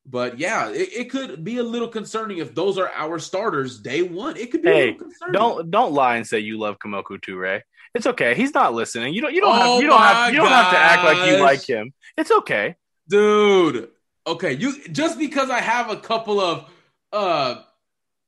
[0.06, 4.00] But yeah, it, it, could be a little concerning if those are our starters day
[4.02, 4.38] one.
[4.38, 4.98] It could be hey,
[5.32, 7.60] Don't don't lie and say you love Kemoko Turay.
[7.94, 8.34] It's okay.
[8.34, 9.12] He's not listening.
[9.12, 11.30] You don't you don't oh have you don't have you don't have to act like
[11.30, 11.92] you like him.
[12.16, 12.76] It's okay
[13.08, 13.90] dude.
[14.26, 16.70] Okay, you just because I have a couple of
[17.12, 17.62] uh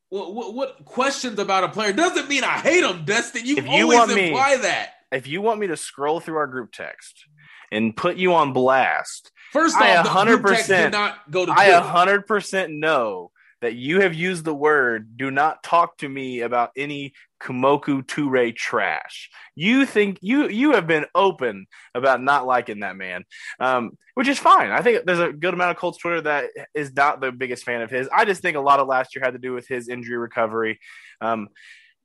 [0.09, 3.47] what, what, what questions about a player doesn't mean I hate him, Destin.
[3.47, 4.91] You, if you always imply me, that.
[5.13, 7.27] If you want me to scroll through our group text
[7.71, 11.53] and put you on blast, first off, I 100% not go to.
[11.53, 13.31] I 100% know
[13.61, 18.55] that you have used the word do not talk to me about any Kemoko Turay
[18.55, 19.31] trash.
[19.55, 23.25] You think you you have been open about not liking that man,
[23.59, 24.71] um, which is fine.
[24.71, 27.83] I think there's a good amount of Colts Twitter that is not the biggest fan
[27.83, 28.09] of his.
[28.15, 30.79] I just think a lot of last year had to do with his injury recovery.
[31.21, 31.49] Um,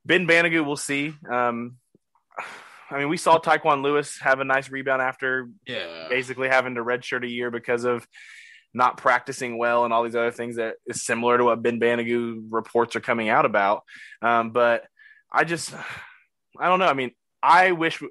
[0.04, 1.14] ben Banogu, we'll see.
[1.30, 1.76] Um,
[2.90, 6.06] I mean, we saw Tyquan Lewis have a nice rebound after yeah.
[6.08, 8.06] basically having to redshirt a year because of
[8.76, 12.46] not practicing well and all these other things that is similar to what Ben Banogu
[12.50, 13.82] reports are coming out about.
[14.20, 14.84] Um, but
[15.32, 15.74] I just,
[16.58, 16.86] I don't know.
[16.86, 17.12] I mean,
[17.42, 18.02] I wish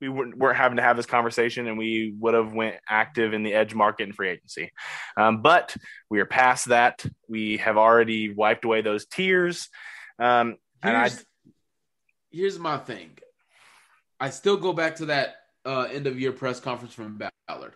[0.00, 3.54] we weren't having to have this conversation and we would have went active in the
[3.54, 4.72] edge market and free agency.
[5.16, 5.76] Um, but
[6.10, 7.04] we are past that.
[7.28, 9.68] We have already wiped away those tears.
[10.18, 11.50] Um, and here's, I,
[12.30, 13.18] here's my thing.
[14.18, 17.74] I still go back to that uh, end of year press conference from Ballard.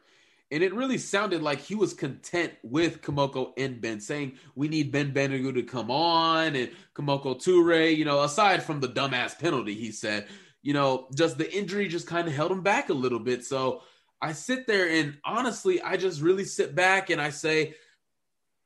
[0.51, 4.92] And it really sounded like he was content with Kemoko and Ben, saying we need
[4.92, 9.74] Ben Banogu to come on and Kemoko Turay, you know, aside from the dumbass penalty,
[9.74, 10.26] he said,
[10.62, 13.44] you know, just the injury just kind of held him back a little bit.
[13.44, 13.82] So
[14.22, 17.74] I sit there and honestly, I just really sit back and I say,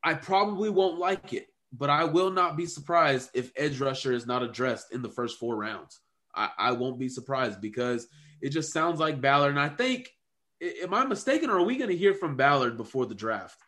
[0.05, 4.27] I probably won't like it, but I will not be surprised if edge rusher is
[4.27, 6.01] not addressed in the first four rounds.
[6.35, 8.07] I, I won't be surprised because
[8.41, 9.51] it just sounds like Ballard.
[9.51, 10.11] And I think,
[10.83, 13.59] am I mistaken, or are we going to hear from Ballard before the draft?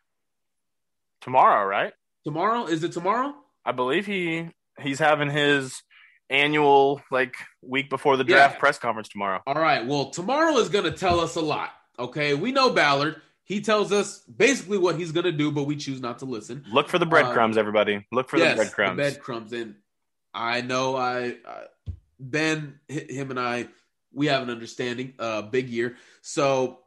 [1.21, 1.93] Tomorrow, right?
[2.25, 2.67] Tomorrow?
[2.67, 3.35] Is it tomorrow?
[3.65, 4.49] I believe he
[4.81, 5.83] he's having his
[6.31, 8.61] annual like week before the draft yeah.
[8.61, 9.41] press conference tomorrow.
[9.47, 9.87] All right.
[9.87, 11.71] Well, tomorrow is going to tell us a lot.
[11.99, 13.21] Okay, we know Ballard.
[13.45, 16.65] He tells us basically what he's going to do, but we choose not to listen.
[16.73, 18.07] Look for the breadcrumbs, uh, everybody.
[18.11, 18.97] Look for yes, the breadcrumbs.
[18.97, 19.75] The breadcrumbs, and
[20.33, 21.65] I know I, I
[22.19, 23.69] Ben, him and I,
[24.13, 25.13] we have an understanding.
[25.19, 26.81] Uh, big year, so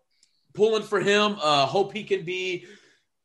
[0.53, 1.37] pulling for him.
[1.41, 2.65] Uh, hope he can be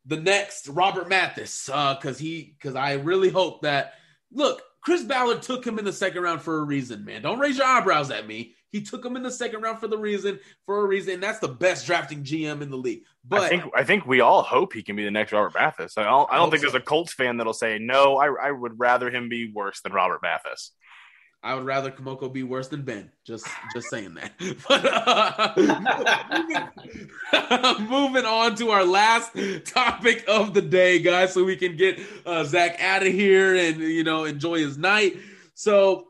[0.07, 3.95] the next Robert Mathis, Uh, because uh, he, because I really hope that.
[4.33, 7.23] Look, Chris Ballard took him in the second round for a reason, man.
[7.23, 8.55] Don't raise your eyebrows at me.
[8.71, 11.21] He took him in the second round for the reason, for a reason.
[11.21, 13.03] That's the best drafting GM in the league.
[13.23, 15.99] But I think I think we all hope he can be the next Robert Mathis.
[15.99, 16.71] I don't, I don't think so.
[16.71, 18.17] there's a Colts fan that'll say no.
[18.17, 20.73] I, I would rather him be worse than Robert Mathis.
[21.45, 23.11] I would rather Kemoko be worse than Ben.
[23.25, 24.33] Just just saying that.
[24.69, 25.55] But uh,
[27.91, 32.45] moving on to our last topic of the day, guys, so we can get uh,
[32.45, 35.17] Zach out of here and you know enjoy his night.
[35.55, 36.09] So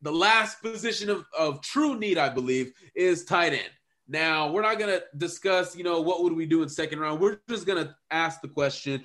[0.00, 3.70] the last position of, of true need, I believe, is tight end.
[4.08, 7.20] Now we're not gonna discuss, you know, what would we do in second round.
[7.20, 9.04] We're just gonna ask the question: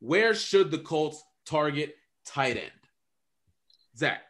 [0.00, 1.94] Where should the Colts target
[2.26, 2.72] tight end?
[3.96, 4.22] Zach.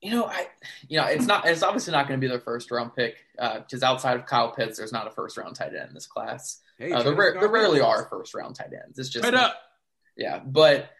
[0.00, 0.46] You know, I,
[0.88, 3.82] you know, it's not, it's obviously not going to be their first round pick because
[3.82, 6.60] uh, outside of Kyle Pitts, there's not a first round tight end in this class.
[6.78, 8.98] Hey, uh, there, there rarely are first round tight ends.
[8.98, 9.56] It's just, up.
[10.16, 10.38] yeah.
[10.38, 10.90] But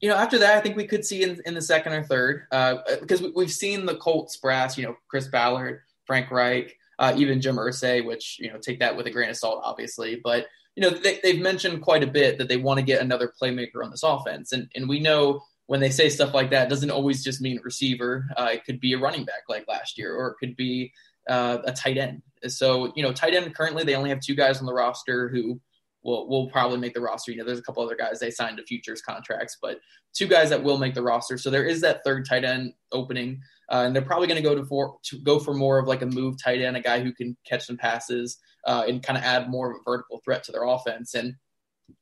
[0.00, 2.46] you know, after that, I think we could see in, in the second or third
[2.52, 4.78] uh, because we, have seen the Colts brass.
[4.78, 8.96] You know, Chris Ballard, Frank Reich, uh, even Jim Irsay, which you know, take that
[8.96, 10.20] with a grain of salt, obviously.
[10.22, 13.32] But you know, they, have mentioned quite a bit that they want to get another
[13.42, 16.90] playmaker on this offense, and and we know when they say stuff like that, doesn't
[16.90, 18.26] always just mean receiver.
[18.36, 20.92] Uh, it could be a running back like last year, or it could be
[21.28, 22.22] uh, a tight end.
[22.46, 25.60] So, you know, tight end currently they only have two guys on the roster who
[26.02, 27.32] will will probably make the roster.
[27.32, 29.78] You know, there's a couple other guys they signed to futures contracts, but
[30.14, 31.36] two guys that will make the roster.
[31.36, 34.54] So there is that third tight end opening, uh, and they're probably going to go
[34.54, 37.12] to for to go for more of like a move tight end, a guy who
[37.12, 40.52] can catch some passes uh, and kind of add more of a vertical threat to
[40.52, 41.12] their offense.
[41.12, 41.34] And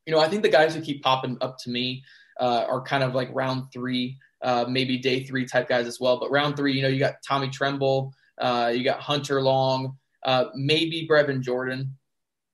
[0.07, 2.05] you know, I think the guys who keep popping up to me
[2.41, 6.19] uh, are kind of like round three, uh, maybe day three type guys as well.
[6.19, 10.47] But round three, you know, you got Tommy Tremble, uh, you got Hunter Long, uh,
[10.55, 11.97] maybe Brevin Jordan.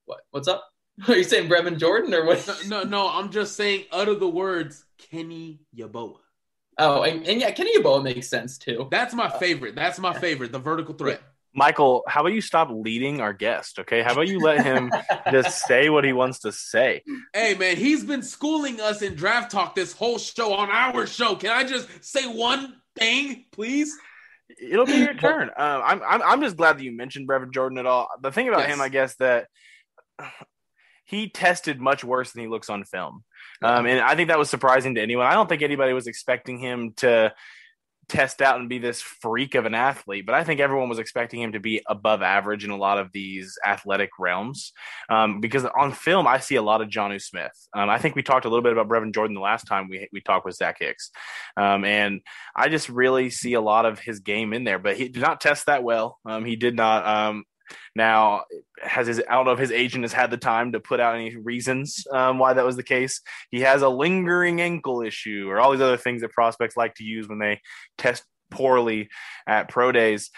[0.05, 0.21] What?
[0.31, 0.65] What's up?
[1.09, 2.47] Are you saying Brevin Jordan or what?
[2.67, 6.19] No, no, no, I'm just saying utter the words Kenny Yeboah.
[6.79, 8.89] Oh, and, and yeah, Kenny Yeboah makes sense too.
[8.91, 9.75] That's my favorite.
[9.75, 10.53] That's my favorite.
[10.53, 11.21] The vertical threat.
[11.55, 13.79] Michael, how about you stop leading our guest?
[13.81, 14.91] Okay, how about you let him
[15.31, 17.03] just say what he wants to say?
[17.35, 21.37] Hey, man, he's been schooling us in draft talk this whole show on our show.
[21.37, 23.95] Can I just say one thing, please?
[24.61, 25.51] It'll be your turn.
[25.57, 28.09] Um, I'm, I'm I'm just glad that you mentioned Brevin Jordan at all.
[28.21, 28.75] The thing about yes.
[28.75, 29.49] him, I guess, that
[31.05, 33.25] he tested much worse than he looks on film,
[33.63, 35.27] um, and I think that was surprising to anyone.
[35.27, 37.33] I don't think anybody was expecting him to
[38.13, 41.41] test out and be this freak of an athlete, but I think everyone was expecting
[41.41, 44.73] him to be above average in a lot of these athletic realms.
[45.09, 47.53] Um, because on film, I see a lot of Jonnu Smith.
[47.75, 50.09] Um, I think we talked a little bit about Brevin Jordan the last time we
[50.13, 51.11] we talked with Zach Hicks,
[51.57, 52.21] um, and
[52.55, 54.79] I just really see a lot of his game in there.
[54.79, 56.19] But he did not test that well.
[56.27, 57.07] Um, he did not.
[57.95, 58.45] Now,
[58.83, 61.15] has his I don't know if his agent has had the time to put out
[61.15, 63.21] any reasons um, why that was the case.
[63.51, 67.05] He has a lingering ankle issue, or all these other things that prospects like to
[67.05, 67.61] use when they
[67.99, 69.09] test poorly
[69.47, 70.31] at pro days.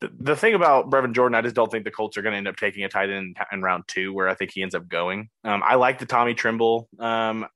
[0.00, 2.36] The, the thing about Brevin Jordan, I just don't think the Colts are going to
[2.36, 4.74] end up taking a tight end in, in, round two, where I think he ends
[4.74, 5.30] up going.
[5.42, 7.46] Um, I like the Tommy Tremble um,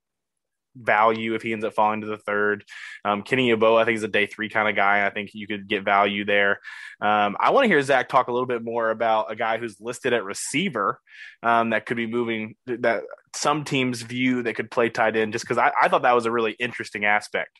[0.75, 2.63] value if he ends up falling to the third.
[3.03, 5.05] Um, Kenny Yeboah, I think, is a day three kind of guy.
[5.05, 6.59] I think you could get value there.
[7.01, 9.79] Um, I want to hear Zach talk a little bit more about a guy who's
[9.79, 10.99] listed at receiver
[11.43, 13.03] um, that could be moving, that
[13.35, 16.25] some teams view that could play tight end, just because I, I, thought that was
[16.25, 17.59] a really interesting aspect.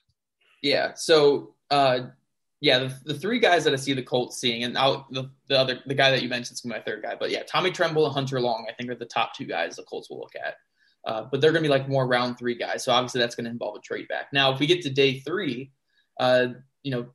[0.62, 0.94] Yeah.
[0.96, 2.00] So, uh,
[2.60, 5.58] yeah, the, the, three guys that I see the Colts seeing, and I'll, the, the
[5.58, 8.14] other the guy that you mentioned is my third guy, but yeah, Tommy Tremble and
[8.14, 10.56] Hunter Long, I think are the top two guys the Colts will look at.
[11.06, 12.84] Uh, but they're going to be like more round three guys.
[12.84, 14.28] So obviously that's going to involve a trade back.
[14.32, 15.72] Now, if we get to day three,
[16.20, 16.48] uh,
[16.84, 17.08] you know,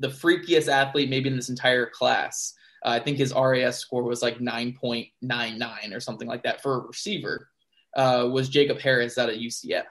[0.00, 4.22] the freakiest athlete maybe in this entire class, uh, I think his RAS score was
[4.22, 7.48] like 9.99 or something like that for a receiver,
[7.96, 9.84] uh, was Jacob Harris out of UCF.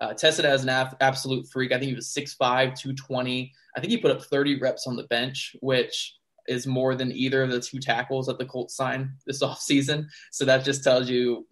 [0.00, 1.72] Uh, tested as an af- absolute freak.
[1.72, 2.38] I think he was 6'5,
[2.78, 3.52] 220.
[3.76, 6.14] I think he put up 30 reps on the bench, which
[6.46, 10.06] is more than either of the two tackles that the Colts signed this offseason.
[10.30, 11.46] So that just tells you,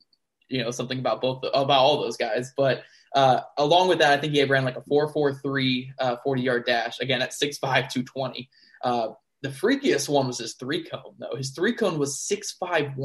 [0.48, 2.52] you know, something about both about all those guys.
[2.56, 2.82] But
[3.14, 7.00] uh, along with that, I think he ran like a 4.43 uh, 40 yard dash
[7.00, 8.48] again at 6'5", 220.
[8.82, 9.08] Uh,
[9.42, 11.36] the freakiest one was his three cone though.
[11.36, 12.96] His three cone was 6'5",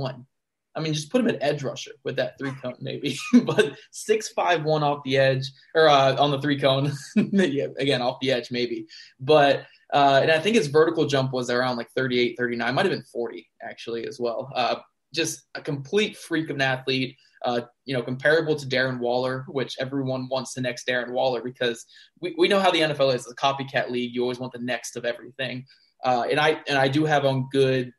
[0.75, 3.17] I mean, just put him at edge rusher with that three cone, maybe.
[3.43, 8.01] but six five one off the edge or uh, on the three cone, yeah, again
[8.01, 8.87] off the edge, maybe.
[9.19, 12.93] But uh, and I think his vertical jump was around like 38, 39, might have
[12.93, 14.51] been 40 actually as well.
[14.55, 14.75] Uh,
[15.13, 17.17] just a complete freak of an athlete.
[17.43, 21.85] Uh, you know, comparable to Darren Waller, which everyone wants the next Darren Waller because
[22.19, 24.13] we, we know how the NFL is a copycat league.
[24.13, 25.65] You always want the next of everything.
[26.03, 27.91] Uh, and I and I do have on good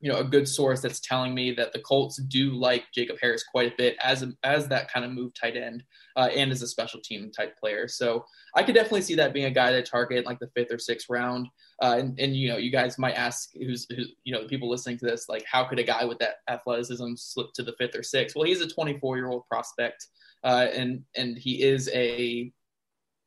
[0.00, 3.44] you know a good source that's telling me that the Colts do like Jacob Harris
[3.44, 5.82] quite a bit as a, as that kind of move tight end
[6.16, 7.88] uh, and as a special team type player.
[7.88, 8.24] So
[8.54, 11.08] I could definitely see that being a guy to target like the fifth or sixth
[11.10, 11.48] round.
[11.82, 14.68] Uh, and, and you know you guys might ask who's who, you know the people
[14.68, 17.96] listening to this like how could a guy with that athleticism slip to the fifth
[17.96, 18.36] or sixth?
[18.36, 20.06] Well, he's a 24 year old prospect
[20.44, 22.52] uh, and and he is a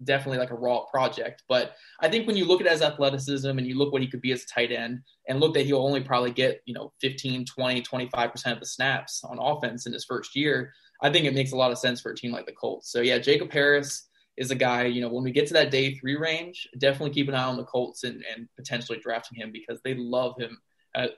[0.04, 1.44] definitely like a raw project.
[1.48, 4.22] But I think when you look at his athleticism and you look what he could
[4.22, 7.46] be as a tight end and look that he'll only probably get, you know, 15,
[7.46, 11.52] 20, 25% of the snaps on offense in his first year, I think it makes
[11.52, 12.92] a lot of sense for a team like the Colts.
[12.92, 15.96] So yeah, Jacob Harris is a guy, you know, when we get to that day
[15.96, 19.80] three range, definitely keep an eye on the Colts and, and potentially drafting him because
[19.84, 20.58] they love him
[20.96, 21.10] as,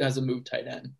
[0.00, 0.90] as a move tight end.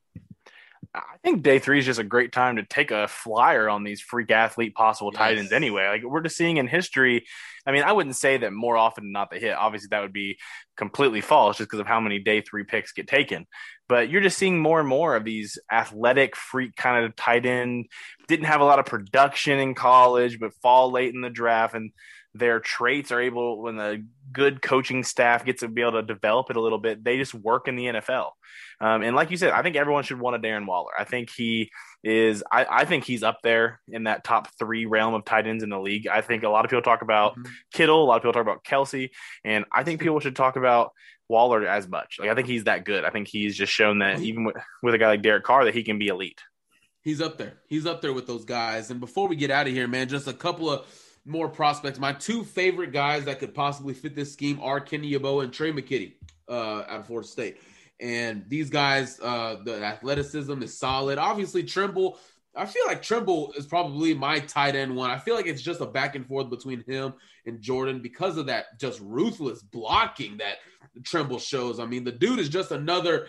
[0.99, 4.01] I think day three is just a great time to take a flyer on these
[4.01, 5.19] freak athlete possible yes.
[5.19, 5.89] tight ends anyway.
[5.89, 7.27] Like we're just seeing in history.
[7.67, 9.55] I mean, I wouldn't say that more often than not they hit.
[9.55, 10.39] Obviously, that would be
[10.77, 13.47] completely false just because of how many day three picks get taken.
[13.89, 17.87] But you're just seeing more and more of these athletic freak kind of tight end.
[18.27, 21.91] Didn't have a lot of production in college, but fall late in the draft and
[22.39, 26.51] their traits are able when the good coaching staff gets to be able to develop
[26.51, 28.31] it a little bit, they just work in the NFL.
[28.81, 30.93] Um, and like you said, I think everyone should want a Darren Waller.
[30.97, 31.71] I think he
[32.05, 32.45] is.
[32.51, 35.71] I, I, think he's up there in that top three realm of tight ends in
[35.71, 36.07] the league.
[36.07, 37.51] I think a lot of people talk about mm-hmm.
[37.73, 39.11] Kittle, a lot of people talk about Kelce
[39.45, 40.93] and I think people should talk about
[41.29, 42.19] Waller as much.
[42.21, 43.05] Like I think he's that good.
[43.05, 45.75] I think he's just shown that even with, with a guy like Derek Carr that
[45.75, 46.41] he can be elite.
[47.03, 47.55] He's up there.
[47.69, 48.91] He's up there with those guys.
[48.91, 50.87] And before we get out of here, man, just a couple of
[51.29, 51.99] more prospects.
[51.99, 55.69] My two favorite guys that could possibly fit this scheme are Kenny Yeboah and Tre'
[55.69, 56.15] McKitty
[56.49, 57.59] uh, out of Florida State.
[58.01, 61.19] And these guys, uh, the athleticism is solid.
[61.19, 62.19] Obviously, Tremble.
[62.57, 65.11] I feel like Tremble is probably my tight end one.
[65.11, 67.15] I feel like it's just a back and forth between him
[67.47, 70.57] and Jordan because of that just ruthless blocking that
[71.05, 71.79] Tremble shows.
[71.79, 73.27] I mean, the dude is just another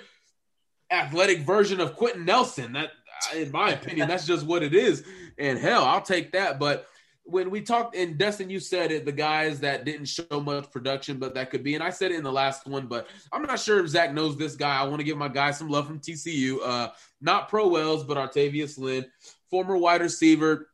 [0.91, 2.73] athletic version of Quenton Nelson.
[2.73, 2.91] That,
[3.35, 5.03] in my opinion, that's just what it is.
[5.37, 6.59] And hell, I'll take that.
[6.59, 6.87] But
[7.31, 11.17] when we talked and Dustin, you said it, the guys that didn't show much production,
[11.17, 13.59] but that could be, and I said it in the last one, but I'm not
[13.59, 14.77] sure if Zach knows this guy.
[14.77, 16.57] I want to give my guy some love from TCU.
[16.63, 16.89] Uh,
[17.21, 19.05] not Pro Wells, but Artayvious Lynn,
[19.49, 20.69] former wide receiver.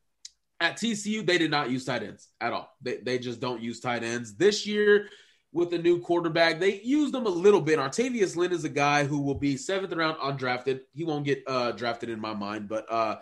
[0.61, 2.73] At TCU, they did not use tight ends at all.
[2.81, 4.35] They, they just don't use tight ends.
[4.35, 5.09] This year,
[5.51, 7.77] with the new quarterback, they used them a little bit.
[7.77, 10.81] Artayvious Lynn is a guy who will be seventh round undrafted.
[10.93, 13.17] He won't get uh, drafted in my mind, but uh,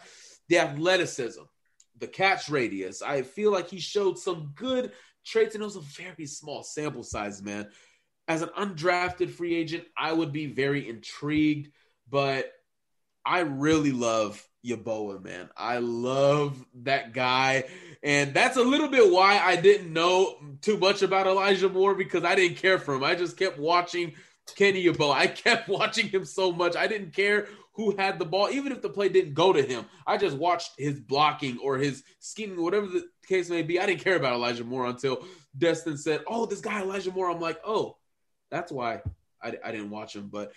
[0.48, 1.42] the athleticism
[2.00, 3.02] the catch radius.
[3.02, 4.92] I feel like he showed some good
[5.26, 7.70] traits, and it was a very small sample size, man.
[8.28, 11.70] As an undrafted free agent, I would be very intrigued,
[12.10, 12.52] but
[13.26, 15.50] I really love Yeboah, man.
[15.58, 17.66] I love that guy.
[18.02, 22.24] And that's a little bit why I didn't know too much about Elijah Moore because
[22.24, 23.04] I didn't care for him.
[23.04, 24.14] I just kept watching
[24.56, 25.14] Kenny Yeboah.
[25.14, 26.76] I kept watching him so much.
[26.76, 29.86] I didn't care who had the ball, even if the play didn't go to him.
[30.06, 33.80] I just watched his blocking or his scheming, whatever the case may be.
[33.80, 35.26] I didn't care about Elijah Moore until
[35.58, 37.98] Destin said, "Oh, this guy Elijah Moore." I'm like, "Oh,
[38.50, 39.02] that's why
[39.42, 40.54] I, I didn't watch him." But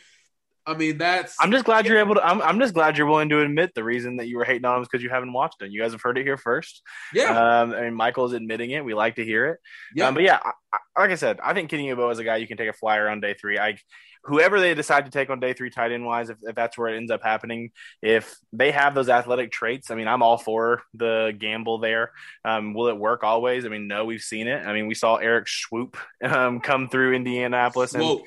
[0.67, 1.37] I mean, that's.
[1.41, 2.27] I'm just glad you're able to.
[2.27, 4.77] I'm, I'm just glad you're willing to admit the reason that you were hating on
[4.77, 5.71] him is because you haven't watched it.
[5.71, 6.83] You guys have heard it here first.
[7.15, 7.61] Yeah.
[7.61, 8.85] Um, I mean, Michael's admitting it.
[8.85, 9.61] We like to hear it.
[9.95, 10.09] Yeah.
[10.09, 12.37] Um, but yeah, I, I, like I said, I think Kenny Yeboah is a guy
[12.37, 13.59] you can take a flyer on day three.
[13.59, 13.79] I
[14.27, 16.89] whoever they decide to take on day three tight end wise, if, if, that's where
[16.89, 17.71] it ends up happening,
[18.03, 22.11] if they have those athletic traits, I mean, I'm all for the gamble there.
[22.45, 23.65] Um, will it work always?
[23.65, 24.67] I mean, no, we've seen it.
[24.67, 28.21] I mean, we saw Erik Swoope um, come through Indianapolis and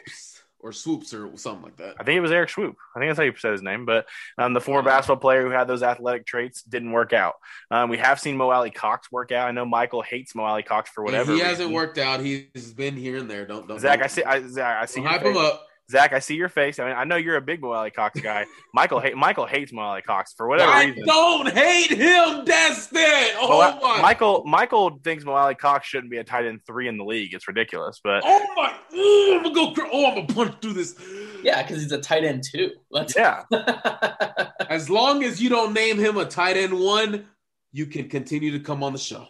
[0.61, 1.95] or swoops or something like that.
[1.99, 2.75] I think it was Erik Swoope.
[2.95, 3.85] I think that's how you said his name.
[3.85, 4.07] But
[4.37, 7.35] um, the former basketball player who had those athletic traits didn't work out.
[7.71, 9.47] Um, we have seen Mo Alie-Cox work out.
[9.47, 11.33] I know Michael hates Mo Alie-Cox for whatever.
[11.33, 12.19] he hasn't worked out.
[12.19, 13.45] He's been here and there.
[13.45, 13.79] Don't don't.
[13.79, 14.23] Zach, don't, I see.
[14.23, 15.01] I, Zach, I see.
[15.01, 15.65] Hype him up.
[15.89, 16.77] Zach, I see your face.
[16.77, 18.45] I mean, I know you're a big Mo Alie-Cox guy.
[18.73, 21.05] Michael hate Michael hates Mo Alie-Cox for whatever I reason.
[21.05, 23.03] don't hate him, Destin.
[23.41, 23.47] Oh
[23.79, 27.03] Mo- my, Michael Michael thinks Mo Alie-Cox shouldn't be a tight end three in the
[27.03, 27.33] league.
[27.33, 29.71] It's ridiculous, but oh my, Ooh, I'm gonna go.
[29.73, 30.95] cr- Oh, I'm gonna punch through this.
[31.41, 32.71] Yeah, because he's a tight end too.
[32.91, 33.43] Let's yeah,
[34.69, 37.25] As long as you don't name him a tight end one,
[37.71, 39.25] you can continue to come on the show.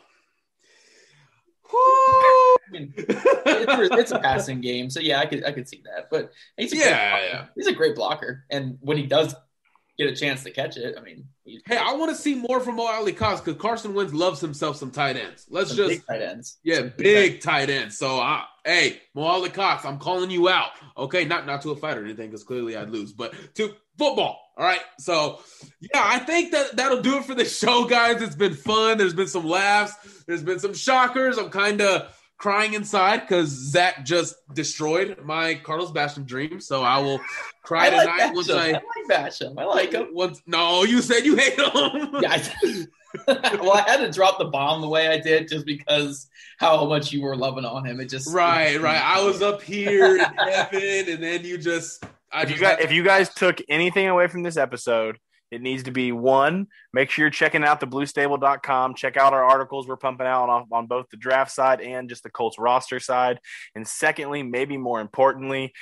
[2.70, 6.09] I mean, it's, it's a passing game, so yeah, I could I could see that.
[6.09, 7.26] But he's a great Yeah, blocker.
[7.26, 7.45] yeah.
[7.55, 9.36] he's a great blocker, and when he does
[9.97, 11.26] get a chance to catch it, I mean,
[11.65, 14.91] Hey, I want to see more from Mo Alie-Cox because Carson Wentz loves himself some
[14.91, 15.45] tight ends.
[15.49, 16.57] Let's some just big tight ends.
[16.63, 17.97] yeah, Some big tight ends.
[17.97, 20.70] So, I, hey, Mo Alie-Cox, I'm calling you out.
[20.95, 24.39] Okay, not not to a fight or anything because clearly I'd lose, but to football.
[24.57, 24.80] All right.
[24.99, 25.39] So,
[25.82, 28.22] yeah, I think that that'll do it for the show, guys.
[28.22, 28.97] It's been fun.
[28.99, 30.24] There's been some laughs.
[30.28, 31.38] There's been some shockers.
[31.38, 36.59] I'm kind of crying inside because Zach just destroyed my Carlos Basham dream.
[36.59, 37.19] So I will
[37.63, 38.71] cry I like tonight once I I.
[38.71, 39.59] like Basham.
[39.59, 40.07] I like him.
[40.13, 42.09] Once, no, you said you hate him.
[42.21, 42.85] Yeah, I,
[43.61, 46.27] well, I had to drop the bomb the way I did just because
[46.59, 47.99] how much you were loving on him.
[47.99, 49.01] It just Right, right.
[49.03, 52.03] I was up here in heaven, and then you just.
[52.31, 54.55] I if you just guys had to- if you guys took anything away from this
[54.57, 55.17] episode,
[55.51, 56.67] it needs to be one.
[56.93, 58.95] Make sure you're checking out the bluestable.com.
[58.95, 62.23] Check out our articles we're pumping out on, on both the draft side and just
[62.23, 63.39] the Colts roster side.
[63.75, 65.73] And secondly, maybe more importantly,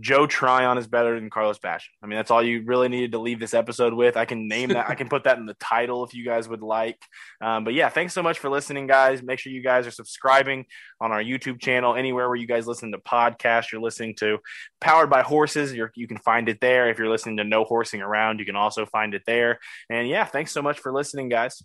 [0.00, 1.88] Joe Tryon is better than Carlos Basham.
[2.02, 4.16] I mean, that's all you really needed to leave this episode with.
[4.16, 4.88] I can name that.
[4.88, 7.02] I can put that in the title if you guys would like.
[7.40, 9.22] Um, but yeah, thanks so much for listening, guys.
[9.22, 10.66] Make sure you guys are subscribing
[11.00, 14.38] on our YouTube channel, anywhere where you guys listen to podcasts you're listening to.
[14.80, 16.88] Powered by Horses, you're, you can find it there.
[16.88, 19.58] If you're listening to No Horsing Around, you can also find it there.
[19.90, 21.62] And yeah, thanks so much for listening, guys.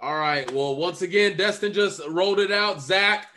[0.00, 0.50] All right.
[0.50, 2.80] Well, once again, Destin just rolled it out.
[2.82, 3.28] Zach,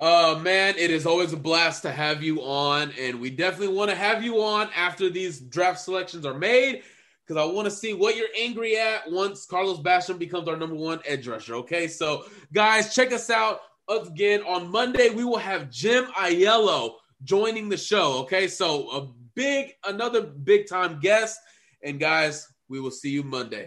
[0.00, 3.90] uh, man, it is always a blast to have you on, and we definitely want
[3.90, 6.82] to have you on after these draft selections are made
[7.26, 10.76] because I want to see what you're angry at once Carlos Basham becomes our number
[10.76, 11.54] one edge rusher.
[11.56, 15.10] Okay, so guys, check us out again on Monday.
[15.10, 18.18] We will have Jim Ayello joining the show.
[18.20, 21.38] Okay, so a big, another big time guest,
[21.82, 23.66] and guys, we will see you Monday.